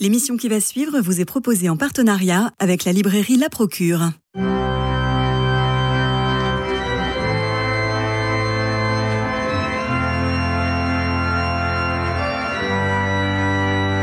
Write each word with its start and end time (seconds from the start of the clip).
L'émission 0.00 0.36
qui 0.36 0.46
va 0.46 0.60
suivre 0.60 1.00
vous 1.00 1.20
est 1.20 1.24
proposée 1.24 1.68
en 1.68 1.76
partenariat 1.76 2.52
avec 2.60 2.84
la 2.84 2.92
librairie 2.92 3.36
La 3.36 3.48
Procure. 3.48 4.10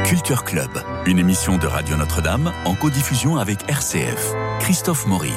Culture 0.05 0.43
Club, 0.43 0.69
une 1.05 1.17
émission 1.17 1.57
de 1.57 1.65
Radio 1.65 1.95
Notre-Dame 1.95 2.51
en 2.65 2.75
codiffusion 2.75 3.37
avec 3.37 3.59
RCF. 3.69 4.33
Christophe 4.59 5.07
Maury. 5.07 5.31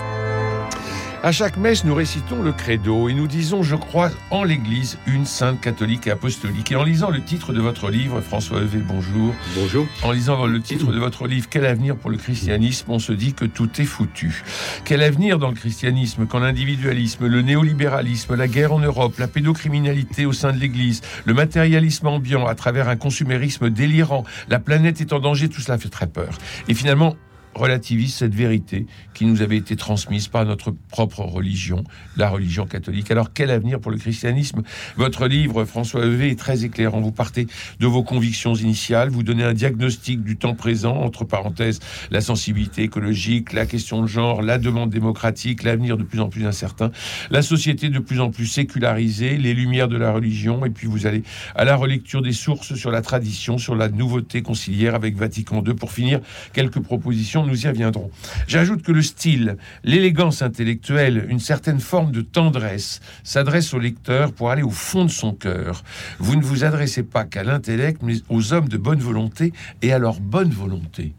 À 1.24 1.32
chaque 1.32 1.56
messe, 1.56 1.84
nous 1.84 1.96
récitons 1.96 2.44
le 2.44 2.52
credo 2.52 3.08
et 3.08 3.12
nous 3.12 3.26
disons 3.26 3.64
Je 3.64 3.74
crois 3.74 4.10
en 4.30 4.44
l'Église, 4.44 4.98
une 5.08 5.26
sainte 5.26 5.60
catholique 5.60 6.06
et 6.06 6.12
apostolique. 6.12 6.70
Et 6.70 6.76
en 6.76 6.84
lisant 6.84 7.10
le 7.10 7.20
titre 7.20 7.52
de 7.52 7.60
votre 7.60 7.90
livre, 7.90 8.20
François 8.20 8.60
Evé, 8.60 8.78
bonjour. 8.78 9.34
Bonjour. 9.56 9.88
En 10.04 10.12
lisant 10.12 10.46
le 10.46 10.60
titre 10.60 10.92
de 10.92 10.98
votre 10.98 11.26
livre, 11.26 11.48
Quel 11.50 11.66
avenir 11.66 11.96
pour 11.96 12.10
le 12.10 12.18
christianisme 12.18 12.92
On 12.92 13.00
se 13.00 13.12
dit 13.12 13.34
que 13.34 13.44
tout 13.44 13.68
est 13.80 13.84
foutu. 13.84 14.44
Quel 14.84 15.02
avenir 15.02 15.40
dans 15.40 15.48
le 15.48 15.56
christianisme 15.56 16.26
quand 16.26 16.38
l'individualisme, 16.38 17.26
le 17.26 17.42
néolibéralisme, 17.42 18.36
la 18.36 18.46
guerre 18.46 18.72
en 18.72 18.78
Europe, 18.78 19.18
la 19.18 19.26
pédocriminalité 19.26 20.24
au 20.24 20.32
sein 20.32 20.52
de 20.52 20.58
l'Église, 20.58 21.00
le 21.24 21.34
matérialisme 21.34 22.06
ambiant 22.06 22.46
à 22.46 22.54
travers 22.54 22.88
un 22.88 22.96
consumérisme 22.96 23.70
délirant, 23.70 24.22
la 24.48 24.60
planète 24.60 25.00
est 25.00 25.12
en 25.12 25.18
danger, 25.18 25.48
tout 25.48 25.60
cela 25.60 25.78
fait 25.78 25.88
très 25.88 26.06
peur. 26.06 26.38
Et 26.68 26.74
finalement, 26.74 27.16
relativise 27.54 28.14
cette 28.14 28.34
vérité 28.34 28.86
qui 29.14 29.24
nous 29.24 29.42
avait 29.42 29.56
été 29.56 29.76
transmise 29.76 30.28
par 30.28 30.44
notre 30.44 30.70
propre 30.70 31.20
religion, 31.20 31.84
la 32.16 32.28
religion 32.28 32.66
catholique. 32.66 33.10
Alors 33.10 33.32
quel 33.32 33.50
avenir 33.50 33.80
pour 33.80 33.90
le 33.90 33.98
christianisme? 33.98 34.62
Votre 34.96 35.26
livre, 35.26 35.64
François 35.64 36.04
Evé, 36.04 36.30
est 36.30 36.38
très 36.38 36.64
éclairant. 36.64 37.00
Vous 37.00 37.12
partez 37.12 37.46
de 37.80 37.86
vos 37.86 38.02
convictions 38.02 38.54
initiales, 38.54 39.08
vous 39.08 39.22
donnez 39.22 39.44
un 39.44 39.54
diagnostic 39.54 40.22
du 40.22 40.36
temps 40.36 40.54
présent, 40.54 40.96
entre 40.96 41.24
parenthèses, 41.24 41.80
la 42.10 42.20
sensibilité 42.20 42.82
écologique, 42.82 43.52
la 43.52 43.66
question 43.66 44.02
de 44.02 44.06
genre, 44.06 44.42
la 44.42 44.58
demande 44.58 44.90
démocratique, 44.90 45.62
l'avenir 45.62 45.96
de 45.96 46.04
plus 46.04 46.20
en 46.20 46.28
plus 46.28 46.46
incertain, 46.46 46.90
la 47.30 47.42
société 47.42 47.88
de 47.88 47.98
plus 47.98 48.20
en 48.20 48.30
plus 48.30 48.46
sécularisée, 48.46 49.36
les 49.36 49.54
lumières 49.54 49.88
de 49.88 49.96
la 49.96 50.12
religion, 50.12 50.64
et 50.64 50.70
puis 50.70 50.86
vous 50.86 51.06
allez 51.06 51.22
à 51.54 51.64
la 51.64 51.76
relecture 51.76 52.22
des 52.22 52.32
sources 52.32 52.74
sur 52.74 52.90
la 52.90 53.02
tradition, 53.02 53.58
sur 53.58 53.74
la 53.74 53.88
nouveauté 53.88 54.42
conciliaire 54.42 54.94
avec 54.94 55.16
Vatican 55.16 55.62
II. 55.66 55.74
Pour 55.74 55.92
finir, 55.92 56.20
quelques 56.52 56.80
propositions 56.80 57.37
nous 57.46 57.64
y 57.64 57.68
reviendrons. 57.68 58.10
J'ajoute 58.46 58.82
que 58.82 58.92
le 58.92 59.02
style, 59.02 59.56
l'élégance 59.84 60.42
intellectuelle, 60.42 61.26
une 61.28 61.40
certaine 61.40 61.80
forme 61.80 62.12
de 62.12 62.22
tendresse 62.22 63.00
s'adresse 63.24 63.72
au 63.74 63.78
lecteur 63.78 64.32
pour 64.32 64.50
aller 64.50 64.62
au 64.62 64.70
fond 64.70 65.04
de 65.04 65.10
son 65.10 65.32
cœur. 65.32 65.82
Vous 66.18 66.36
ne 66.36 66.42
vous 66.42 66.64
adressez 66.64 67.02
pas 67.02 67.24
qu'à 67.24 67.44
l'intellect, 67.44 68.02
mais 68.02 68.16
aux 68.28 68.52
hommes 68.52 68.68
de 68.68 68.76
bonne 68.76 69.00
volonté 69.00 69.52
et 69.82 69.92
à 69.92 69.98
leur 69.98 70.20
bonne 70.20 70.50
volonté. 70.50 71.14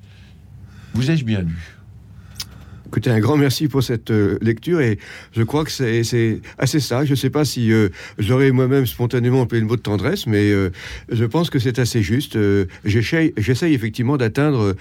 Vous 0.93 1.11
ai-je 1.11 1.23
bien 1.23 1.41
lu? 1.41 1.78
Écoutez, 2.89 3.11
un 3.11 3.19
grand 3.19 3.37
merci 3.37 3.67
pour 3.67 3.83
cette 3.83 4.09
euh, 4.09 4.39
lecture 4.41 4.81
et 4.81 4.97
je 5.31 5.43
crois 5.43 5.63
que 5.63 5.69
c'est 5.69 5.99
assez 6.57 6.79
ça. 6.79 7.05
Je 7.05 7.11
ne 7.11 7.15
sais 7.15 7.29
pas 7.29 7.45
si 7.45 7.71
euh, 7.71 7.89
j'aurais 8.17 8.49
moi-même 8.51 8.87
spontanément 8.87 9.41
employé 9.41 9.61
le 9.61 9.67
mot 9.67 9.75
de 9.75 9.81
tendresse, 9.81 10.25
mais 10.25 10.49
euh, 10.49 10.71
je 11.11 11.23
pense 11.25 11.51
que 11.51 11.59
c'est 11.59 11.77
assez 11.77 12.01
juste. 12.01 12.35
J'essaye 12.83 13.31
effectivement 13.75 14.17
d'atteindre 14.17 14.75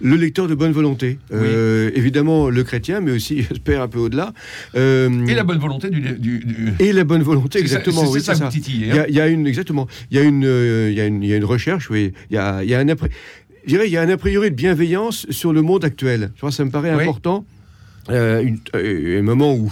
le 0.00 0.16
lecteur 0.16 0.48
de 0.48 0.54
bonne 0.54 0.72
volonté. 0.72 1.18
évidemment, 1.30 2.48
le 2.48 2.64
chrétien, 2.64 3.02
mais 3.02 3.12
aussi, 3.12 3.42
j'espère, 3.50 3.82
un 3.82 3.88
peu 3.88 3.98
au-delà. 3.98 4.32
et 4.74 5.34
la 5.34 5.44
bonne 5.44 5.58
volonté 5.58 5.90
du... 5.90 6.00
du, 6.00 6.72
Et 6.78 6.94
la 6.94 7.04
bonne 7.04 7.22
volonté, 7.22 7.58
exactement. 7.58 8.10
C'est 8.10 8.20
ça, 8.20 8.34
ça, 8.36 8.50
ça. 8.50 8.58
Il 8.68 8.86
y, 8.86 8.98
a, 8.98 9.06
il 9.06 9.14
y, 9.14 9.20
a 9.20 9.28
une, 9.28 9.46
exactement. 9.46 9.86
Il 10.10 10.16
y 10.16 10.20
a 10.20 10.22
une, 10.22 10.44
il 10.44 10.94
y 10.94 11.00
a 11.02 11.04
une, 11.04 11.22
il 11.22 11.28
y 11.28 11.34
a 11.34 11.36
une 11.36 11.44
recherche, 11.44 11.90
oui. 11.90 12.14
Il 12.30 12.36
y 12.36 12.38
a, 12.38 12.64
il 12.64 12.70
y 12.70 12.74
a 12.74 12.78
un 12.78 12.88
après 12.88 13.10
je 13.64 13.68
dirais, 13.68 13.86
il 13.86 13.92
y 13.92 13.96
a 13.96 14.02
un 14.02 14.08
a 14.08 14.16
priori 14.16 14.50
de 14.50 14.56
bienveillance 14.56 15.26
sur 15.30 15.52
le 15.52 15.62
monde 15.62 15.84
actuel. 15.84 16.30
Je 16.34 16.38
crois 16.38 16.50
ça 16.50 16.64
me 16.64 16.70
paraît 16.70 16.94
oui. 16.94 17.02
important. 17.02 17.44
Euh, 18.08 18.42
une, 18.42 19.18
un 19.18 19.22
moment 19.22 19.54
où, 19.54 19.70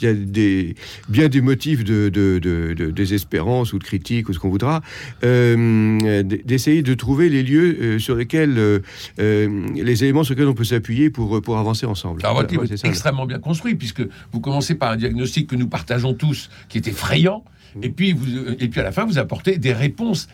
il 0.00 0.04
y 0.04 0.08
a 0.08 0.14
des, 0.14 0.74
bien 1.08 1.28
des 1.28 1.40
motifs 1.40 1.84
de, 1.84 2.08
de, 2.08 2.38
de, 2.38 2.72
de, 2.72 2.90
désespérance 2.90 3.72
ou 3.72 3.78
de 3.78 3.84
critique 3.84 4.28
ou 4.28 4.32
ce 4.32 4.38
qu'on 4.38 4.48
voudra, 4.48 4.80
euh, 5.24 6.22
d'essayer 6.22 6.82
de 6.82 6.94
trouver 6.94 7.28
les 7.28 7.42
lieux 7.42 7.76
euh, 7.80 7.98
sur 7.98 8.14
lesquels 8.14 8.54
euh, 8.58 8.80
les 9.18 10.04
éléments 10.04 10.24
sur 10.24 10.34
lesquels 10.34 10.48
on 10.48 10.54
peut 10.54 10.64
s'appuyer 10.64 11.10
pour, 11.10 11.42
pour 11.42 11.58
avancer 11.58 11.84
ensemble. 11.84 12.20
Alors, 12.24 12.36
votre 12.36 12.50
livre 12.50 12.64
est 12.64 12.84
extrêmement 12.84 13.26
bien 13.26 13.40
construit 13.40 13.74
puisque 13.74 14.02
vous 14.32 14.40
commencez 14.40 14.76
par 14.76 14.92
un 14.92 14.96
diagnostic 14.96 15.48
que 15.48 15.56
nous 15.56 15.68
partageons 15.68 16.14
tous 16.14 16.50
qui 16.68 16.78
est 16.78 16.88
effrayant 16.88 17.44
et 17.82 17.88
puis, 17.88 18.12
vous, 18.12 18.26
et 18.60 18.68
puis 18.68 18.80
à 18.80 18.84
la 18.84 18.92
fin 18.92 19.04
vous 19.04 19.18
apportez 19.18 19.58
des 19.58 19.72
réponses 19.72 20.28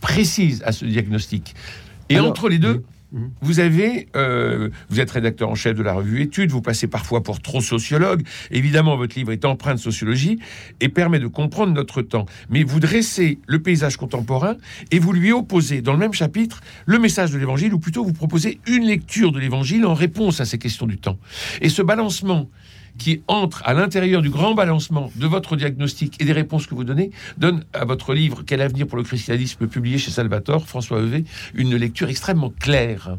précises 0.00 0.62
à 0.64 0.72
ce 0.72 0.84
diagnostic. 0.84 1.54
Et 2.08 2.16
Alors, 2.16 2.30
entre 2.30 2.48
les 2.48 2.58
deux, 2.58 2.84
mmh. 3.12 3.24
vous 3.40 3.60
avez, 3.60 4.08
euh, 4.16 4.68
vous 4.90 5.00
êtes 5.00 5.10
rédacteur 5.10 5.48
en 5.48 5.54
chef 5.54 5.74
de 5.74 5.82
la 5.82 5.92
revue 5.92 6.22
Études, 6.22 6.50
vous 6.50 6.62
passez 6.62 6.86
parfois 6.86 7.22
pour 7.22 7.40
trop 7.40 7.60
sociologue. 7.60 8.22
Évidemment, 8.50 8.96
votre 8.96 9.16
livre 9.16 9.32
est 9.32 9.44
empreint 9.44 9.74
de 9.74 9.80
sociologie 9.80 10.38
et 10.80 10.88
permet 10.88 11.18
de 11.18 11.26
comprendre 11.26 11.72
notre 11.72 12.02
temps. 12.02 12.26
Mais 12.50 12.62
vous 12.62 12.80
dressez 12.80 13.38
le 13.46 13.60
paysage 13.60 13.96
contemporain 13.96 14.56
et 14.90 14.98
vous 14.98 15.12
lui 15.12 15.32
opposez 15.32 15.82
dans 15.82 15.92
le 15.92 15.98
même 15.98 16.12
chapitre 16.12 16.60
le 16.86 16.98
message 16.98 17.30
de 17.32 17.38
l'Évangile, 17.38 17.74
ou 17.74 17.78
plutôt 17.78 18.04
vous 18.04 18.12
proposez 18.12 18.60
une 18.66 18.84
lecture 18.84 19.32
de 19.32 19.40
l'Évangile 19.40 19.84
en 19.86 19.94
réponse 19.94 20.40
à 20.40 20.44
ces 20.44 20.58
questions 20.58 20.86
du 20.86 20.98
temps. 20.98 21.18
Et 21.60 21.68
ce 21.68 21.82
balancement 21.82 22.48
qui 22.98 23.22
entre 23.28 23.62
à 23.64 23.74
l'intérieur 23.74 24.22
du 24.22 24.30
grand 24.30 24.54
balancement 24.54 25.10
de 25.16 25.26
votre 25.26 25.56
diagnostic 25.56 26.20
et 26.20 26.24
des 26.24 26.32
réponses 26.32 26.66
que 26.66 26.74
vous 26.74 26.84
donnez, 26.84 27.10
donne 27.38 27.64
à 27.72 27.84
votre 27.84 28.14
livre 28.14 28.42
Quel 28.46 28.60
avenir 28.60 28.86
pour 28.86 28.96
le 28.96 29.04
christianisme 29.04 29.66
publié 29.66 29.98
chez 29.98 30.10
Salvatore, 30.10 30.66
François 30.66 31.00
Evé, 31.00 31.24
une 31.54 31.76
lecture 31.76 32.08
extrêmement 32.08 32.50
claire. 32.50 33.16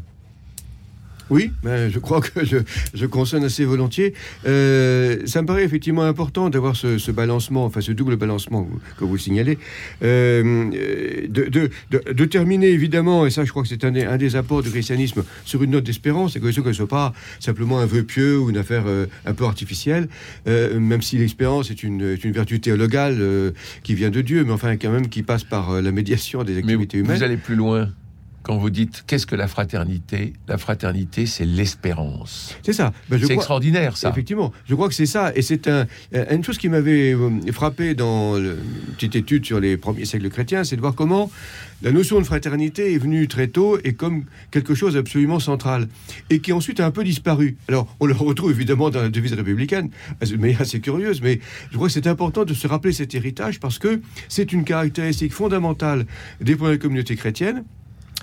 Oui, 1.30 1.52
ben, 1.62 1.90
je 1.90 1.98
crois 1.98 2.20
que 2.20 2.44
je, 2.44 2.58
je 2.94 3.06
consonne 3.06 3.44
assez 3.44 3.64
volontiers. 3.64 4.14
Euh, 4.46 5.18
ça 5.26 5.42
me 5.42 5.46
paraît 5.46 5.64
effectivement 5.64 6.02
important 6.02 6.48
d'avoir 6.48 6.76
ce, 6.76 6.98
ce, 6.98 7.10
balancement, 7.10 7.64
enfin 7.64 7.80
ce 7.80 7.92
double 7.92 8.16
balancement 8.16 8.68
que 8.98 9.04
vous 9.04 9.18
signalez, 9.18 9.58
euh, 10.02 10.70
de, 11.28 11.44
de, 11.44 11.70
de, 11.90 12.12
de, 12.12 12.24
terminer 12.24 12.68
évidemment, 12.68 13.26
et 13.26 13.30
ça 13.30 13.44
je 13.44 13.50
crois 13.50 13.62
que 13.62 13.68
c'est 13.68 13.84
un, 13.84 13.94
un, 13.94 14.16
des 14.16 14.36
apports 14.36 14.62
du 14.62 14.70
christianisme, 14.70 15.24
sur 15.44 15.62
une 15.62 15.72
note 15.72 15.84
d'espérance, 15.84 16.36
et 16.36 16.40
que 16.40 16.50
ce 16.50 16.60
ne 16.60 16.72
soit 16.72 16.88
pas 16.88 17.12
simplement 17.40 17.78
un 17.78 17.86
vœu 17.86 18.02
pieux 18.02 18.38
ou 18.38 18.50
une 18.50 18.58
affaire 18.58 18.84
euh, 18.86 19.06
un 19.26 19.34
peu 19.34 19.44
artificielle, 19.44 20.08
même 20.46 21.02
si 21.02 21.18
l'espérance 21.18 21.70
est 21.70 21.82
une, 21.82 22.00
est 22.00 22.24
une, 22.24 22.32
vertu 22.32 22.60
théologale 22.60 23.52
qui 23.82 23.94
vient 23.94 24.10
de 24.10 24.20
Dieu, 24.20 24.44
mais 24.44 24.52
enfin 24.52 24.76
quand 24.76 24.90
même 24.90 25.08
qui 25.08 25.22
passe 25.22 25.44
par 25.44 25.80
la 25.82 25.92
médiation 25.92 26.44
des 26.44 26.58
activités 26.58 26.98
mais 26.98 27.04
humaines. 27.04 27.16
Vous 27.16 27.22
allez 27.22 27.36
plus 27.36 27.56
loin 27.56 27.88
quand 28.48 28.56
vous 28.56 28.70
dites 28.70 29.04
qu'est-ce 29.06 29.26
que 29.26 29.36
la 29.36 29.46
fraternité? 29.46 30.32
La 30.48 30.56
fraternité, 30.56 31.26
c'est 31.26 31.44
l'espérance. 31.44 32.56
C'est 32.62 32.72
ça. 32.72 32.94
Ben, 33.10 33.20
c'est 33.22 33.34
extraordinaire, 33.34 33.98
ça. 33.98 34.08
Effectivement, 34.08 34.54
je 34.66 34.74
crois 34.74 34.88
que 34.88 34.94
c'est 34.94 35.04
ça. 35.04 35.32
Et 35.34 35.42
c'est 35.42 35.68
un, 35.68 35.86
une 36.30 36.42
chose 36.42 36.56
qui 36.56 36.70
m'avait 36.70 37.14
frappé 37.52 37.94
dans 37.94 38.36
le, 38.36 38.52
une 38.88 38.94
petite 38.94 39.16
étude 39.16 39.44
sur 39.44 39.60
les 39.60 39.76
premiers 39.76 40.06
siècles 40.06 40.30
chrétiens, 40.30 40.64
c'est 40.64 40.76
de 40.76 40.80
voir 40.80 40.94
comment 40.94 41.30
la 41.82 41.92
notion 41.92 42.18
de 42.18 42.24
fraternité 42.24 42.94
est 42.94 42.98
venue 42.98 43.28
très 43.28 43.48
tôt 43.48 43.78
et 43.84 43.92
comme 43.92 44.24
quelque 44.50 44.74
chose 44.74 44.94
d'absolument 44.94 45.40
central 45.40 45.86
et 46.30 46.40
qui 46.40 46.54
ensuite 46.54 46.80
a 46.80 46.86
un 46.86 46.90
peu 46.90 47.04
disparu. 47.04 47.58
Alors, 47.68 47.94
on 48.00 48.06
le 48.06 48.14
retrouve 48.14 48.50
évidemment 48.50 48.88
dans 48.88 49.02
la 49.02 49.10
devise 49.10 49.34
républicaine, 49.34 49.90
mais 50.38 50.56
assez 50.58 50.80
curieuse, 50.80 51.20
mais 51.20 51.38
je 51.70 51.76
crois 51.76 51.88
que 51.88 51.92
c'est 51.92 52.06
important 52.06 52.46
de 52.46 52.54
se 52.54 52.66
rappeler 52.66 52.94
cet 52.94 53.14
héritage 53.14 53.60
parce 53.60 53.78
que 53.78 54.00
c'est 54.28 54.54
une 54.54 54.64
caractéristique 54.64 55.34
fondamentale 55.34 56.06
des 56.40 56.56
premières 56.56 56.78
communautés 56.78 57.14
chrétiennes 57.14 57.62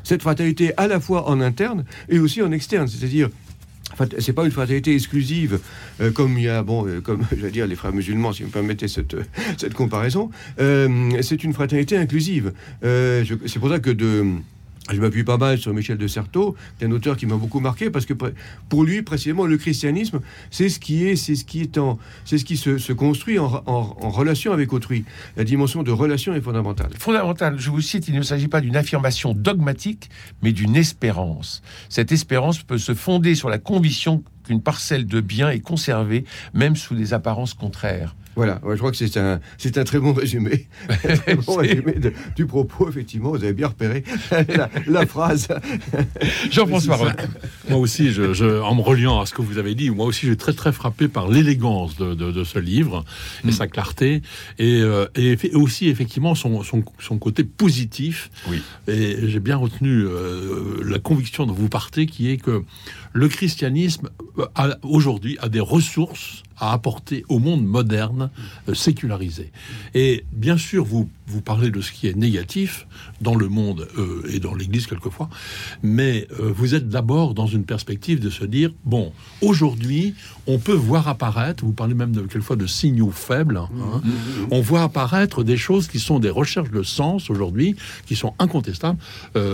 cette 0.06 0.22
fraternité 0.22 0.72
à 0.78 0.88
la 0.88 1.02
fois 1.02 1.28
en 1.28 1.42
interne 1.42 1.84
et 2.08 2.20
aussi 2.20 2.42
en 2.42 2.52
externe, 2.54 2.88
c'est-à-dire 2.88 3.30
c'est 4.20 4.34
pas 4.34 4.46
une 4.46 4.52
fraternité 4.52 4.94
exclusive 4.94 5.60
euh, 6.02 6.12
comme 6.12 6.38
il 6.38 6.46
y 6.46 6.50
a 6.50 6.64
bon 6.64 6.88
euh, 6.88 7.02
comme 7.02 7.24
je 7.32 7.42
vais 7.42 7.52
dire 7.52 7.68
les 7.68 7.76
frères 7.76 7.94
musulmans 7.94 8.34
si 8.34 8.42
vous 8.42 8.50
me 8.50 8.54
permettez 8.54 8.88
cette 8.88 9.16
cette 9.58 9.74
comparaison. 9.74 10.30
Euh, 10.60 11.22
c'est 11.22 11.44
une 11.44 11.54
fraternité 11.54 11.98
inclusive. 11.98 12.54
C'est 12.82 13.60
pour 13.60 13.70
ça 13.70 13.80
que 13.80 13.92
de 13.92 14.26
je 14.92 15.02
m'appuie 15.02 15.24
pas 15.24 15.38
mal 15.38 15.58
sur 15.58 15.74
Michel 15.74 15.98
de 15.98 16.08
Certeau, 16.08 16.56
un 16.82 16.92
auteur 16.92 17.18
qui 17.18 17.26
m'a 17.26 17.36
beaucoup 17.36 17.60
marqué 17.60 17.90
parce 17.90 18.06
que 18.06 18.14
pour 18.70 18.84
lui, 18.84 19.02
précisément, 19.02 19.46
le 19.46 19.58
christianisme, 19.58 20.20
c'est 20.52 20.70
ce 20.70 20.80
qui 20.80 21.06
est, 21.06 21.16
c'est 21.16 21.36
ce 21.36 21.44
qui 21.44 21.62
est 21.62 21.78
en, 21.78 21.98
c'est 22.24 22.38
ce 22.38 22.46
qui 22.46 22.56
se, 22.56 22.78
se 22.78 22.94
construit 22.94 23.40
en, 23.40 23.64
en, 23.66 23.98
en, 24.00 24.10
relation 24.10 24.54
avec 24.54 24.74
autrui. 24.74 25.06
La 25.38 25.44
dimension 25.44 25.82
de 25.82 25.92
relation 25.92 26.36
est 26.36 26.42
fondamentale. 26.42 26.92
Fondamentale. 27.00 27.58
Je 27.58 27.72
vous 27.72 27.82
cite, 27.82 28.08
il 28.08 28.16
ne 28.16 28.22
s'agit 28.22 28.48
pas 28.48 28.62
d'une 28.62 28.76
affirmation 28.76 29.34
dogmatique, 29.34 30.10
mais 30.44 30.52
d'une 30.52 30.76
espérance. 30.76 31.64
Cette 31.90 32.12
espérance 32.12 32.62
peut 32.62 32.78
se 32.78 32.94
fonder 32.94 33.34
sur 33.34 33.50
la 33.50 33.58
conviction 33.58 34.24
qu'une 34.46 34.62
parcelle 34.62 35.08
de 35.08 35.20
bien 35.20 35.50
est 35.50 35.60
conservée, 35.62 36.26
même 36.54 36.76
sous 36.76 36.96
des 36.96 37.14
apparences 37.14 37.56
contraires. 37.56 38.16
Voilà, 38.36 38.60
ouais, 38.64 38.76
je 38.76 38.80
crois 38.80 38.92
que 38.92 38.98
c'est 38.98 39.18
un, 39.18 39.40
c'est 39.58 39.78
un 39.78 39.84
très 39.84 40.00
bon 40.00 40.14
résumé, 40.14 40.68
très 41.24 41.36
bon 41.36 41.56
résumé 41.56 41.94
de, 41.94 42.14
du 42.36 42.46
propos, 42.46 42.90
effectivement, 42.90 43.30
vous 43.30 43.44
avez 43.44 43.54
bien 43.54 43.68
repéré 43.68 44.04
la, 44.32 44.70
la 44.88 45.06
phrase. 45.06 45.48
Jean-François 46.52 47.14
Moi 47.70 47.80
aussi, 47.80 48.12
je, 48.12 48.62
en 48.62 48.76
me 48.76 48.82
reliant 48.82 49.22
à 49.22 49.26
ce 49.26 49.34
que 49.34 49.42
vous 49.42 49.58
avez 49.58 49.74
dit, 49.74 49.90
moi 49.90 50.06
aussi, 50.06 50.26
j'ai 50.26 50.36
très 50.36 50.54
très 50.54 50.74
frappé 50.74 51.08
par 51.08 51.30
l'élégance 51.30 51.98
de, 51.98 52.44
ce 52.44 52.60
livre 52.60 53.06
et 53.44 53.48
mm. 53.48 53.52
sa 53.52 53.68
clarté, 53.68 54.22
et, 54.60 54.82
euh, 54.82 55.08
et, 55.16 55.38
aussi 55.54 55.88
effectivement 55.88 56.36
son, 56.36 56.64
son, 56.64 57.18
côté 57.18 57.44
positif. 57.44 58.30
Oui. 58.50 58.62
Et 58.88 59.30
j'ai 59.30 59.40
bien 59.40 59.56
retenu 59.56 59.90
euh, 59.90 60.84
la 60.86 61.00
conviction 61.00 61.46
dont 61.46 61.54
vous 61.54 61.70
partez, 61.70 62.06
qui 62.06 62.30
est 62.30 62.38
que 62.38 62.64
le 63.14 63.30
christianisme 63.30 64.10
aujourd'hui 64.84 65.38
a 65.42 65.48
des 65.48 65.62
ressources 65.62 66.44
à 66.58 66.74
apporter 66.74 67.24
au 67.30 67.40
monde 67.40 67.66
moderne 67.66 68.30
euh, 68.70 68.74
sécularisé. 68.74 69.52
Et 69.94 70.26
bien 70.32 70.58
sûr, 70.58 70.86
vous, 70.86 71.10
vous 71.28 71.42
parlez 71.42 71.72
de 71.72 71.82
ce 71.82 71.92
qui 71.92 72.08
est 72.08 72.16
négatif 72.16 72.88
dans 73.22 73.36
le 73.36 73.50
monde 73.50 73.88
euh, 73.98 74.24
et 74.32 74.40
dans 74.40 74.54
l'Église 74.54 74.88
quelquefois, 74.88 75.30
mais 75.84 76.28
euh, 76.40 76.52
vous 76.52 76.76
êtes 76.76 76.90
d'abord 76.90 77.34
dans 77.34 77.48
une 77.48 77.66
perspective 77.66 78.20
de 78.20 78.30
se 78.30 78.46
dire, 78.46 78.72
bon, 78.84 79.12
aujourd'hui, 79.42 80.16
on 80.48 80.58
peut 80.58 80.74
voir 80.74 81.08
apparaître, 81.08 81.64
vous 81.64 81.74
parlez 81.74 81.94
même 81.94 82.12
de, 82.12 82.22
quelquefois 82.22 82.56
de 82.56 82.68
signaux 82.68 83.12
faibles, 83.12 83.58
hein, 83.58 84.02
on 84.52 84.62
voit 84.62 84.84
apparaître 84.84 85.44
des 85.44 85.58
choses 85.58 85.88
qui 85.88 86.00
sont 86.00 86.20
des 86.20 86.30
recherches 86.30 86.72
de 86.72 86.84
sens 86.84 87.30
aujourd'hui, 87.30 87.76
qui 88.06 88.16
sont 88.16 88.34
incontestables. 88.40 89.00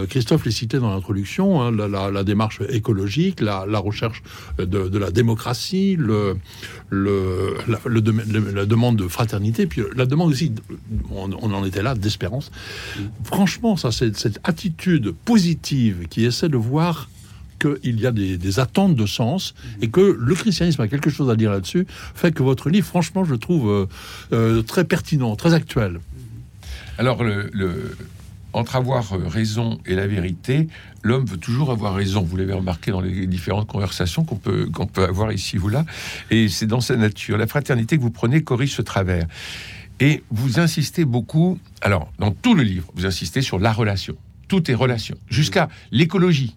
Christophe 0.10 0.46
les 0.46 0.52
citait 0.52 0.80
dans 0.80 0.94
l'introduction, 0.94 1.62
hein, 1.62 1.72
la, 1.72 2.24
démarche 2.24 2.62
écologique, 2.70 3.42
la, 3.42 3.80
recherche 3.80 4.24
de, 4.58 4.66
de 4.66 4.98
la 4.98 5.12
démocratie, 5.12 5.96
le, 5.98 6.38
le, 6.90 7.56
la, 8.54 8.66
demande 8.66 8.98
de 8.98 9.08
fraternité, 9.08 9.66
puis 9.66 9.82
la 9.96 10.06
demande 10.06 10.32
aussi, 10.32 10.54
on, 11.12 11.32
en 11.32 11.66
était 11.66 11.82
là, 11.82 11.96
d'espérance. 11.96 12.52
Franchement, 13.24 13.78
ça, 13.78 13.92
c'est 13.92 14.16
cette 14.16 14.40
attitude 14.44 15.12
positive 15.26 16.08
qui 16.10 16.26
essaie 16.26 16.50
de 16.50 16.58
voir 16.58 17.10
qu'il 17.62 18.00
y 18.00 18.08
a 18.08 18.12
des, 18.12 18.60
attentes 18.60 18.96
de 18.96 19.06
sens 19.06 19.54
et 19.82 19.90
que 19.90 20.18
le 20.20 20.36
christianisme 20.36 20.82
a 20.82 20.88
quelque 20.88 21.10
chose 21.10 21.30
à 21.30 21.36
dire 21.36 21.52
là-dessus, 21.52 21.86
fait 22.16 22.32
que 22.34 22.44
votre 22.44 22.70
livre, 22.70 22.88
franchement, 22.88 23.24
je 23.24 23.36
trouve 23.36 23.70
euh, 23.70 23.86
euh, 24.34 24.62
très 24.62 24.84
pertinent, 24.84 25.36
très 25.36 25.54
actuel. 25.54 26.00
Alors, 26.98 27.24
le, 27.24 27.96
entre 28.54 28.76
avoir 28.76 29.14
euh, 29.14 29.28
raison 29.28 29.80
et 29.86 29.96
la 29.96 30.08
vérité, 30.08 30.68
l'homme 31.04 31.26
veut 31.26 31.38
toujours 31.38 31.72
avoir 31.72 31.96
raison. 31.96 32.22
Vous 32.22 32.38
l'avez 32.38 32.54
remarqué 32.54 32.92
dans 32.92 33.02
les 33.02 33.28
différentes 33.28 33.68
conversations 33.68 34.24
qu'on 34.24 34.36
peut, 34.36 34.70
qu'on 34.72 34.88
peut 34.88 35.04
avoir 35.04 35.32
ici 35.32 35.58
ou 35.58 35.70
là. 35.70 35.86
Et 36.30 36.50
c'est 36.50 36.68
dans 36.68 36.82
sa 36.82 36.96
nature. 36.96 37.38
La 37.38 37.48
fraternité 37.48 37.98
que 37.98 38.02
vous 38.02 38.12
prenez 38.12 38.44
corrige 38.44 38.74
ce 38.74 38.82
travers. 38.82 39.28
Et 40.00 40.24
vous 40.32 40.60
insistez 40.60 41.06
beaucoup, 41.06 41.60
alors 41.82 42.12
dans 42.18 42.32
tout 42.32 42.56
le 42.56 42.64
livre, 42.64 42.88
vous 42.96 43.06
insistez 43.06 43.42
sur 43.42 43.60
la 43.60 43.72
relation. 43.72 44.16
Tout 44.48 44.70
est 44.70 44.74
relation. 44.74 45.16
Jusqu'à 45.30 45.70
l'écologie. 45.92 46.56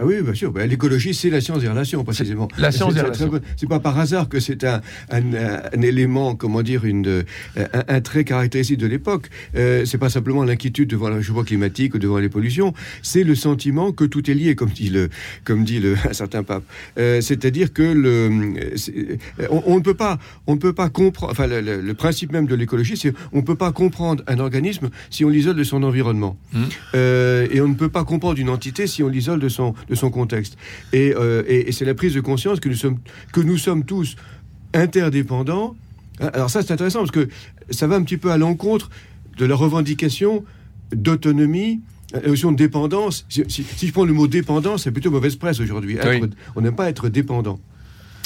Ah 0.00 0.06
oui, 0.06 0.22
bien 0.22 0.32
sûr. 0.32 0.50
Ben, 0.50 0.68
l'écologie, 0.68 1.12
c'est 1.12 1.28
la 1.28 1.42
science 1.42 1.60
des 1.60 1.68
relations, 1.68 2.02
précisément. 2.04 2.48
La 2.56 2.72
science 2.72 2.94
des 2.94 3.02
relations. 3.02 3.30
C'est 3.56 3.68
pas 3.68 3.80
par 3.80 3.98
hasard 3.98 4.30
que 4.30 4.40
c'est 4.40 4.64
un, 4.64 4.80
un, 5.10 5.82
élément, 5.82 6.34
comment 6.34 6.62
dire, 6.62 6.86
une, 6.86 7.24
un, 7.56 8.00
trait 8.00 8.24
caractéristique 8.24 8.78
de 8.78 8.86
l'époque. 8.86 9.28
Euh, 9.56 9.84
c'est 9.84 9.98
pas 9.98 10.08
simplement 10.08 10.42
l'inquiétude 10.42 10.88
devant 10.88 11.10
le 11.10 11.16
réchauffement 11.16 11.44
climatique 11.44 11.94
ou 11.94 11.98
devant 11.98 12.16
les 12.16 12.30
pollutions. 12.30 12.72
C'est 13.02 13.24
le 13.24 13.34
sentiment 13.34 13.92
que 13.92 14.04
tout 14.04 14.30
est 14.30 14.34
lié, 14.34 14.54
comme 14.54 14.70
dit 14.70 14.88
le, 14.88 15.10
comme 15.44 15.64
dit 15.64 15.80
le, 15.80 15.96
un 16.08 16.14
certain 16.14 16.44
pape. 16.44 16.64
Euh, 16.96 17.20
c'est-à-dire 17.20 17.74
que 17.74 17.82
le, 17.82 18.30
on, 19.50 19.76
ne 19.76 19.82
peut 19.82 19.94
pas, 19.94 20.18
on 20.46 20.54
ne 20.54 20.58
peut 20.58 20.72
pas 20.72 20.88
comprendre. 20.88 21.32
Enfin, 21.32 21.46
le, 21.46 21.92
principe 21.92 22.32
même 22.32 22.46
de 22.46 22.54
l'écologie, 22.54 22.96
c'est 22.96 23.12
on 23.32 23.38
ne 23.38 23.42
peut 23.42 23.54
pas 23.54 23.72
comprendre 23.72 24.24
un 24.26 24.38
organisme 24.38 24.88
si 25.10 25.26
on 25.26 25.28
l'isole 25.28 25.56
de 25.56 25.64
son 25.64 25.82
environnement, 25.82 26.38
mmh. 26.54 26.58
euh, 26.94 27.46
et 27.50 27.60
on 27.60 27.68
ne 27.68 27.74
peut 27.74 27.90
pas 27.90 28.04
comprendre 28.04 28.38
une 28.38 28.48
entité 28.48 28.86
si 28.86 29.02
on 29.02 29.08
l'isole 29.08 29.40
de 29.40 29.50
son 29.50 29.74
de 29.90 29.94
son 29.94 30.10
contexte. 30.10 30.56
Euh, 30.94 31.42
et, 31.46 31.72
c'est 31.72 31.84
la 31.84 31.94
prise 31.94 32.14
de 32.14 32.20
conscience 32.20 32.60
que 32.60 32.68
nous 32.68 32.74
sommes, 32.76 32.98
que 33.32 33.40
nous 33.40 33.58
sommes 33.58 33.84
tous 33.84 34.16
interdépendants. 34.72 35.76
Alors 36.20 36.48
ça, 36.48 36.62
c'est 36.62 36.72
intéressant 36.72 37.00
parce 37.00 37.10
que 37.10 37.28
ça 37.70 37.86
va 37.86 37.96
un 37.96 38.02
petit 38.02 38.16
peu 38.16 38.30
à 38.30 38.38
l'encontre 38.38 38.90
de 39.36 39.44
la 39.44 39.54
revendication 39.54 40.44
d'autonomie, 40.92 41.80
la 42.12 42.20
notion 42.20 42.52
de 42.52 42.56
dépendance. 42.56 43.26
Si, 43.28 43.44
je 43.82 43.92
prends 43.92 44.04
le 44.04 44.12
mot 44.12 44.28
dépendance, 44.28 44.84
c'est 44.84 44.92
plutôt 44.92 45.10
mauvaise 45.10 45.36
presse 45.36 45.60
aujourd'hui. 45.60 45.98
On 46.56 46.60
n'aime 46.60 46.76
pas 46.76 46.88
être 46.88 47.08
dépendant. 47.08 47.58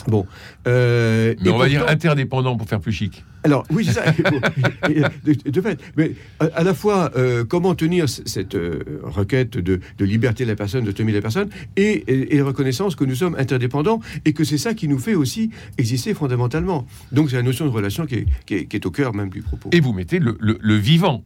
Bon. 0.09 0.27
Euh, 0.67 1.35
mais 1.41 1.51
on 1.51 1.59
va 1.59 1.69
dire 1.69 1.87
interdépendant 1.89 2.57
pour 2.57 2.69
faire 2.69 2.81
plus 2.81 2.93
chic. 2.93 3.25
Alors, 3.43 3.65
oui, 3.71 3.85
c'est 3.85 3.93
ça. 3.93 4.05
de, 4.11 5.61
fait. 5.61 5.79
Mais 5.97 6.13
à, 6.41 6.63
la 6.63 6.73
fois, 6.73 7.11
euh, 7.17 7.45
comment 7.45 7.75
tenir 7.75 8.09
cette 8.09 8.55
euh, 8.55 9.01
requête 9.03 9.59
de, 9.59 9.81
liberté 10.01 10.45
de 10.45 10.49
la 10.49 10.57
personne, 10.57 10.85
d'autonomie 10.85 11.13
de 11.13 11.19
la 11.19 11.23
personne, 11.23 11.51
et, 11.77 12.35
et, 12.35 12.41
reconnaissance 12.41 12.97
que 12.97 13.05
nous 13.05 13.15
sommes 13.15 13.37
interdépendants 13.39 14.01
et 14.25 14.33
que 14.33 14.45
c'est 14.45 14.59
ça 14.59 14.73
qui 14.73 14.89
nous 14.89 14.99
fait 14.99 15.15
aussi 15.15 15.51
exister 15.77 16.15
fondamentalement. 16.15 16.87
Donc, 17.13 17.31
c'est 17.31 17.37
la 17.37 17.43
notion 17.43 17.67
de 17.67 17.71
relation 17.71 18.07
qui 18.07 18.25
est, 18.51 18.87
au 18.87 18.91
cœur 18.91 19.15
même 19.15 19.29
du 19.29 19.43
propos. 19.43 19.69
Et 19.73 19.81
vous 19.81 19.93
mettez 19.93 20.19
le, 20.19 20.75
vivant. 20.77 21.23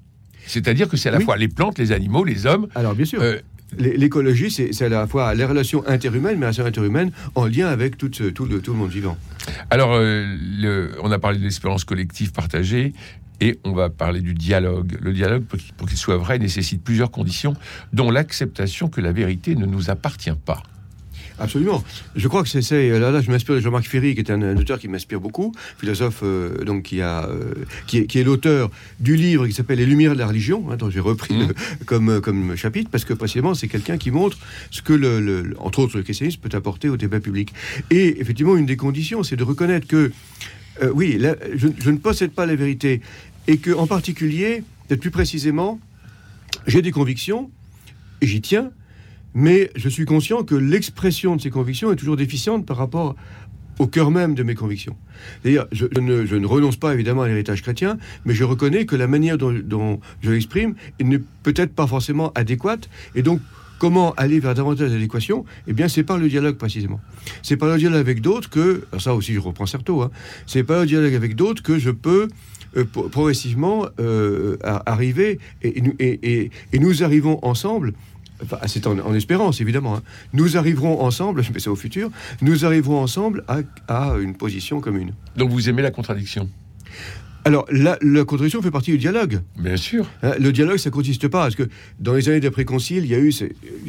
C'est-à-dire 0.47 0.89
que 0.89 0.97
c'est 0.97 1.11
à 1.11 1.13
la 1.13 1.21
fois 1.21 1.37
les 1.37 1.49
plantes, 1.49 1.79
les 1.79 1.93
animaux, 1.93 2.25
les 2.25 2.47
hommes. 2.47 2.67
Alors, 2.75 2.95
bien 2.95 3.05
sûr. 3.05 3.23
L'écologie, 3.77 4.51
c'est 4.51 4.83
à 4.83 4.89
la 4.89 5.07
fois 5.07 5.35
les 5.35 5.45
relations 5.45 5.87
interhumaines, 5.87 6.39
mais 6.39 6.47
relations 6.47 6.65
interhumaines 6.65 7.13
en 7.35 7.47
lien 7.47 7.69
avec 7.69 7.99
tout, 7.99 8.09
tout, 8.09 8.45
le, 8.47 8.61
tout 8.61 8.73
le 8.73 8.79
monde 8.79 8.91
vivant. 8.91 9.17
Alors, 9.71 9.93
euh, 9.95 10.89
on 11.03 11.11
a 11.11 11.19
parlé 11.19 11.39
de 11.39 11.45
l'espérance 11.45 11.85
collective 11.85 12.33
partagée. 12.33 12.93
Et 13.41 13.59
on 13.63 13.73
va 13.73 13.89
parler 13.89 14.21
du 14.21 14.35
dialogue. 14.35 14.99
Le 15.01 15.13
dialogue, 15.13 15.45
pour 15.77 15.87
qu'il 15.89 15.97
soit 15.97 16.17
vrai, 16.17 16.41
nécessite 16.41 16.83
plusieurs 16.83 17.13
conditions, 17.13 17.55
dont 17.93 18.11
l'acceptation 18.11 18.89
que 18.89 19.01
la 19.01 19.13
vérité 19.13 19.55
ne 19.55 19.65
nous 19.65 19.91
appartient 19.91 20.35
pas. 20.45 20.63
Absolument. 21.41 21.85
Je 22.17 22.27
crois 22.27 22.43
que 22.43 22.49
c'est 22.49 22.89
là, 22.99 23.11
là, 23.11 23.21
je 23.21 23.31
m'inspire 23.31 23.55
de 23.55 23.61
Jean-Marc 23.61 23.87
Ferry, 23.87 24.15
qui 24.15 24.21
est 24.21 24.31
un, 24.31 24.57
auteur 24.57 24.79
qui 24.79 24.89
m'inspire 24.89 25.21
beaucoup, 25.21 25.53
philosophe 25.79 26.21
euh, 26.23 26.65
donc 26.65 26.83
qui 26.85 27.01
a 27.01 27.27
euh, 27.29 27.55
qui 27.87 27.99
est, 27.99 28.07
qui 28.07 28.19
est 28.19 28.25
l'auteur 28.25 28.71
du 28.99 29.17
livre 29.17 29.47
qui 29.47 29.53
s'appelle 29.53 29.79
Les 29.79 29.87
Lumières 29.87 30.15
de 30.15 30.19
la 30.19 30.27
religion, 30.27 30.71
hein, 30.71 30.77
dont 30.77 30.91
j'ai 30.91 31.01
repris 31.01 31.35
mmh. 31.35 31.53
comme 31.87 32.21
comme 32.21 32.57
chapitre, 32.57 32.91
parce 32.91 33.05
que 33.05 33.15
précisément 33.15 33.55
c'est 33.55 33.69
quelqu'un 33.69 33.99
qui 33.99 34.11
montre 34.11 34.37
ce 34.71 34.83
que 34.83 34.93
le, 34.93 35.55
entre 35.59 35.79
autres 35.81 35.97
le 35.97 36.03
christianisme 36.03 36.41
peut 36.41 36.57
apporter 36.57 36.89
au 36.89 36.97
débat 36.97 37.21
public. 37.21 37.53
Et 37.91 38.21
effectivement, 38.21 38.57
une 38.57 38.67
des 38.67 38.77
conditions, 38.77 39.23
c'est 39.23 39.37
de 39.37 39.45
reconnaître 39.45 39.87
que 39.87 40.11
euh, 40.83 40.91
oui, 40.95 41.21
je, 41.57 41.69
je, 41.79 41.91
ne 41.91 41.99
possède 41.99 42.31
pas 42.31 42.47
la 42.47 42.55
vérité, 42.55 43.01
et 43.47 43.59
que 43.59 43.71
en 43.71 43.87
particulier, 43.87 44.63
peut-être 44.87 45.01
plus 45.01 45.11
précisément, 45.11 45.81
j'ai 46.67 46.83
des 46.83 46.93
convictions 46.93 47.51
et 48.21 48.27
j'y 48.27 48.41
tiens 48.41 48.71
mais 49.35 49.71
je 49.77 49.89
suis 49.89 50.05
conscient 50.05 50.43
que 50.43 50.55
l'expression 50.55 51.37
de 51.37 51.41
ces 51.41 51.51
convictions 51.51 51.93
est 51.93 51.97
toujours 51.97 52.17
déficiente 52.17 52.67
par 52.67 52.77
rapport 52.77 53.15
au 53.79 53.87
cœur 53.87 54.11
même 54.11 54.35
de 54.35 54.43
mes 54.43 54.55
convictions. 54.55 54.97
D'ailleurs, 55.45 55.69
je, 55.73 55.87
ne, 55.87 56.47
renonce 56.47 56.77
pas 56.77 56.95
évidemment 56.95 57.23
à 57.23 57.29
l'héritage 57.29 57.63
chrétien, 57.63 57.99
mais 58.25 58.35
je 58.35 58.45
reconnais 58.45 58.87
que 58.87 58.97
la 58.97 59.07
manière 59.07 59.39
dont, 59.39 60.01
je 60.21 60.31
l'exprime 60.31 60.75
n'est 61.01 61.21
peut-être 61.43 61.75
pas 61.75 61.87
forcément 61.87 62.33
adéquate, 62.35 62.89
et 63.15 63.23
donc 63.23 63.41
comment 63.79 64.13
aller 64.15 64.41
vers 64.41 64.55
davantage 64.55 64.91
d'adéquation? 64.91 65.45
Eh 65.69 65.73
bien, 65.73 65.87
c'est 65.87 66.03
par 66.03 66.19
le 66.19 66.29
dialogue 66.29 66.57
précisément. 66.57 67.01
C'est 67.43 67.57
par 67.57 67.69
le 67.69 67.79
dialogue 67.79 68.01
avec 68.01 68.21
d'autres 68.21 68.51
que, 68.51 68.85
ça 68.99 69.15
aussi 69.15 69.35
je 69.35 69.41
reprends 69.41 69.67
Certeau, 69.67 70.03
hein, 70.03 70.11
c'est 70.47 70.65
par 70.65 70.81
le 70.81 70.87
dialogue 70.87 71.15
avec 71.15 71.37
d'autres 71.37 71.63
que 71.63 71.79
je 71.79 71.91
peux 71.91 72.29
euh, 72.77 72.85
progressivement 72.85 73.87
euh, 74.01 74.57
arriver, 74.63 75.39
et, 75.63 76.51
et, 76.73 76.79
nous 76.79 77.03
arrivons 77.03 77.39
ensemble 77.43 77.95
c'est 78.67 78.87
en, 78.87 79.15
espérance, 79.15 79.61
évidemment. 79.61 79.97
Hein. 79.97 80.03
Nous 80.33 80.57
arriverons 80.57 81.01
ensemble, 81.03 81.43
je 81.43 81.53
mets 81.53 81.61
ça 81.61 81.71
au 81.71 81.77
futur, 81.77 82.11
nous 82.41 82.65
arriverons 82.65 83.01
ensemble 83.01 83.45
à, 83.89 84.15
une 84.21 84.35
position 84.35 84.81
commune. 84.81 85.13
Donc 85.37 85.51
vous 85.51 85.69
aimez 85.69 85.83
la 85.83 85.91
contradiction? 85.91 86.49
Alors, 87.45 87.67
la, 87.71 87.97
contradiction 88.25 88.61
fait 88.61 88.71
partie 88.71 88.91
du 88.91 88.99
dialogue. 88.99 89.41
Bien 89.59 89.79
sûr. 89.79 90.07
Hein, 90.23 90.35
le 90.39 90.53
dialogue, 90.53 90.77
ça 90.77 90.91
consiste 90.91 91.29
pas. 91.29 91.45
Parce 91.45 91.55
que 91.55 91.69
dans 91.99 92.13
les 92.13 92.29
années 92.29 92.41
d'après-concile, 92.41 93.05
il 93.05 93.11
y 93.11 93.15
a 93.15 93.19
eu, 93.19 93.33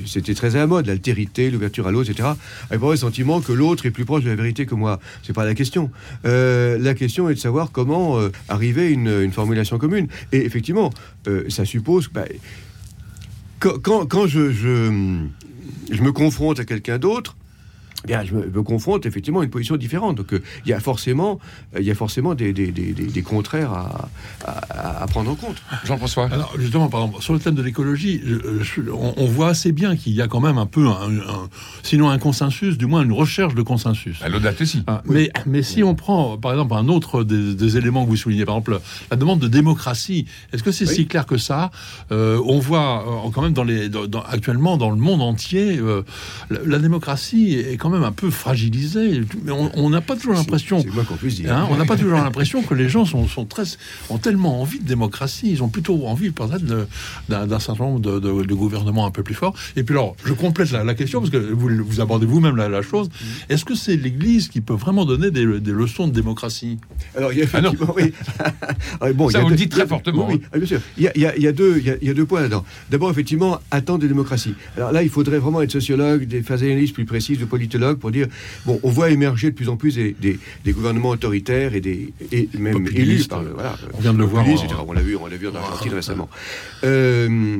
c'était 0.06 0.34
très 0.34 0.56
à 0.56 0.60
la 0.60 0.68
mode, 0.68 0.86
l'altérité, 0.86 1.51
l'ouverture 1.51 1.86
à 1.86 1.91
l'autre, 1.91 2.10
etc. 2.10 2.29
Avec 2.70 2.82
le 2.82 2.96
sentiment 2.96 3.41
que 3.41 3.51
l'autre 3.51 3.86
est 3.86 3.91
plus 3.91 4.06
proche 4.06 4.24
de 4.24 4.29
la 4.29 4.36
vérité 4.36 4.65
que 4.65 4.75
moi. 4.75 5.01
C'est 5.24 5.34
pas 5.34 5.44
la 5.44 5.56
question. 5.56 5.91
Euh, 6.25 6.77
la 6.79 6.94
question 6.94 7.27
est 7.27 7.34
de 7.34 7.39
savoir 7.39 7.72
comment 7.72 8.18
euh, 8.18 8.29
arriver 8.48 8.88
à 8.88 8.89
une, 8.91 9.32
formulation 9.32 9.77
commune. 9.77 10.08
Et 10.32 10.46
effectivement, 10.46 10.91
euh, 11.27 11.44
ça 11.50 11.65
suppose. 11.65 12.08
Bah, 12.13 12.25
quand, 13.59 14.27
je, 14.27 14.51
je, 14.51 14.71
me 14.71 16.11
confronte 16.11 16.59
à 16.59 16.65
quelqu'un 16.65 16.97
d'autre, 16.97 17.35
Bien, 18.08 18.24
je 18.24 18.34
me, 18.34 18.46
me 18.50 18.63
confronte 18.63 19.06
effectivement 19.06 19.41
à 19.41 19.44
une 19.44 19.50
position 19.50 19.75
différente. 19.75 20.15
Donc, 20.15 20.34
euh, 20.34 20.41
il 20.65 20.70
y 20.70 20.74
a 20.74 20.79
forcément, 20.79 21.39
euh, 21.75 21.79
il 21.82 21.86
y 21.86 21.91
a 21.91 21.96
forcément 21.96 22.34
des, 22.34 22.53
des, 22.53 22.68
des, 22.72 22.94
des- 22.94 23.03
des 23.08 23.22
contraires 23.22 23.74
à, 23.74 24.10
à- 24.46 25.03
à 25.03 25.08
prendre 25.08 25.32
en 25.32 25.36
compte. 25.36 25.58
Jean-François 25.86 26.29
Alors 26.32 26.53
justement, 26.58 26.88
par 26.88 27.01
exemple, 27.03 27.22
sur 27.22 27.34
le 27.34 27.39
thème 27.39 27.56
de 27.56 27.62
l'écologie, 27.62 28.22
on, 28.94 29.13
on 29.18 29.25
voit 29.25 29.50
assez 29.50 29.72
bien 29.74 29.96
qu'il 29.98 30.13
y 30.13 30.22
a 30.22 30.27
quand 30.27 30.39
même 30.39 30.58
un 30.58 30.65
peu, 30.65 30.88
un, 30.88 31.18
un- 31.18 31.50
sinon 31.84 32.10
un 32.10 32.18
consensus, 32.20 32.77
du 32.77 32.86
moins 32.86 33.03
une 33.03 33.12
recherche 33.12 33.53
de 33.53 33.62
consensus. 33.62 34.22
à 34.22 34.29
l'audace 34.29 34.62
aussi. 34.62 34.84
Ah, 34.88 35.01
mais, 35.06 35.29
mais 35.46 35.62
si 35.62 35.84
on 35.84 35.94
prend, 35.96 36.38
par 36.38 36.51
exemple, 36.53 36.74
un 36.75 36.88
autre 36.88 37.24
des, 37.24 37.53
des 37.56 37.77
éléments 37.77 38.06
que 38.06 38.10
vous 38.10 38.15
soulignez, 38.15 38.46
par 38.46 38.56
exemple, 38.56 38.79
la 39.12 39.18
demande 39.18 39.39
de 39.39 39.48
démocratie, 39.48 40.25
est-ce 40.53 40.63
que 40.63 40.72
c'est 40.72 40.88
Oui. 40.88 40.96
si 40.96 41.08
clair 41.08 41.25
que 41.25 41.38
ça? 41.38 41.70
Euh, 42.12 42.41
On 42.46 42.60
voit 42.60 43.32
quand 43.34 43.41
même 43.41 43.53
dans 43.53 43.63
les, 43.65 43.89
dans- 43.89 44.08
dans- 44.08 44.22
actuellement 44.22 44.77
dans 44.77 44.89
le 44.89 44.98
monde 44.98 45.22
entier, 45.22 45.77
euh, 45.79 46.03
la, 46.50 46.60
la 46.65 46.79
démocratie 46.79 47.56
est 47.56 47.77
quand 47.77 47.88
même 47.89 48.03
un 48.03 48.12
peu 48.12 48.29
fragilisée. 48.29 49.22
Mais 49.43 49.51
on 49.51 49.89
n'a 49.89 50.01
pas 50.01 50.15
toujours 50.15 50.34
l'impression. 50.34 50.79
C'est 50.81 51.05
qu'on 51.05 51.15
puisse 51.15 51.36
dire. 51.36 51.55
Hein, 51.55 51.67
on 51.72 51.75
n'a 51.77 51.86
pas 51.86 51.96
toujours 51.98 52.17
l'impression 52.19 52.62
que 52.63 52.74
les 52.74 52.89
gens 52.89 53.05
sont, 53.05 53.27
sont 53.27 53.46
très, 53.46 53.63
ont 54.10 54.17
tellement 54.17 54.62
envie 54.62 54.79
de 54.79 54.86
démocratie, 54.86 55.51
ils 55.51 55.63
ont 55.63 55.69
plutôt 55.69 56.05
envie 56.08 56.29
peut-être 56.31 56.63
d'un 57.29 57.60
certain 57.60 57.84
nombre 57.86 58.00
de, 58.00 58.19
de- 58.19 58.43
de 58.46 58.53
gouvernements 58.53 59.05
un 59.05 59.12
peu 59.12 59.24
plus 59.24 59.36
forts. 59.36 59.53
Et 59.75 59.84
puis 59.84 59.96
alors, 59.96 60.15
je 60.25 60.34
complète 60.34 60.72
la, 60.72 60.84
la 60.84 60.93
question 60.96 61.19
parce 61.19 61.31
que 61.31 61.38
vous, 61.38 61.69
vous 61.86 62.01
abordez 62.01 62.25
vous-même 62.25 62.55
la, 62.55 62.69
la 62.69 62.81
chose. 62.81 63.10
Est-ce 63.50 63.65
que 63.65 63.75
c'est 63.75 63.96
l'Église 63.96 64.48
qui 64.48 64.62
peut 64.62 64.74
vraiment 64.74 65.05
donner 65.05 65.31
des, 65.31 65.60
des 65.60 65.72
leçons 65.72 66.08
de 66.08 66.13
démocratie? 66.13 66.77
Alors, 67.17 67.34
il 67.34 67.39
y 67.39 67.41
a 67.41 67.46
Ah 67.53 67.58
effectivement, 67.60 67.93
oui. 67.96 68.13
Ah, 69.01 69.12
bon, 69.13 69.29
Ça, 69.29 69.39
il 69.39 69.41
y 69.41 69.41
a 69.41 69.43
vous 69.43 69.50
le 69.50 69.55
dites 69.55 69.72
très 69.72 69.88
fortement, 69.88 70.27
Oui, 70.27 70.36
oui, 70.36 70.41
ah, 70.53 70.58
bien 70.58 70.67
sûr. 70.67 70.81
Il 70.98 71.03
y 71.03 71.08
a, 71.08 71.12
il 71.15 71.22
y 71.22 71.25
a- 71.25 71.36
il 71.38 71.43
y 71.43 71.48
a 71.48 71.51
deux, 71.51 71.77
il 71.77 71.86
y 71.86 71.89
a- 71.89 71.96
il 72.01 72.08
y 72.08 72.12
a 72.12 72.13
deux 72.13 72.25
points 72.25 72.41
là-dedans. 72.41 72.65
D'abord, 72.89 73.10
effectivement, 73.12 73.60
attendre 73.72 74.00
des 74.00 74.08
démocraties. 74.08 74.53
Alors 74.77 74.91
là, 74.91 75.03
il 75.03 75.10
faudrait 75.10 75.39
vraiment 75.39 75.62
être 75.62 75.72
sociologue, 75.72 76.25
des 76.25 76.41
faire 76.43 76.58
des 76.58 76.65
analyses 76.72 76.91
plus 76.91 77.05
précises 77.05 77.39
de 77.39 77.46
pour 78.00 78.12
dire, 78.12 78.27
bon, 78.65 78.79
on 78.83 78.89
voit 78.89 79.09
émerger 79.09 79.50
de 79.51 79.55
plus 79.55 79.69
en 79.69 79.77
plus 79.77 79.95
des, 79.95 80.15
des- 80.19 80.39
des 80.65 80.71
gouvernements 80.71 81.09
autoritaires 81.09 81.74
et 81.75 81.81
des 81.81 82.13
et 82.31 82.50
même 82.57 82.86
élus 82.93 83.27
par 83.27 83.41
le, 83.43 83.51
voilà, 83.51 83.75
On 83.93 84.00
vient 84.01 84.13
de 84.13 84.19
le 84.19 84.25
voir 84.25 84.48
en- 84.48 84.51
etc. 84.51 84.67
On 84.88 84.93
l'a 84.93 85.01
vu, 85.01 85.15
on 85.15 85.27
l'a 85.27 85.38
vu 85.38 85.48
en 85.48 85.55
Argentine 85.55 85.93
récemment. 85.93 86.29
Euh, 86.83 87.57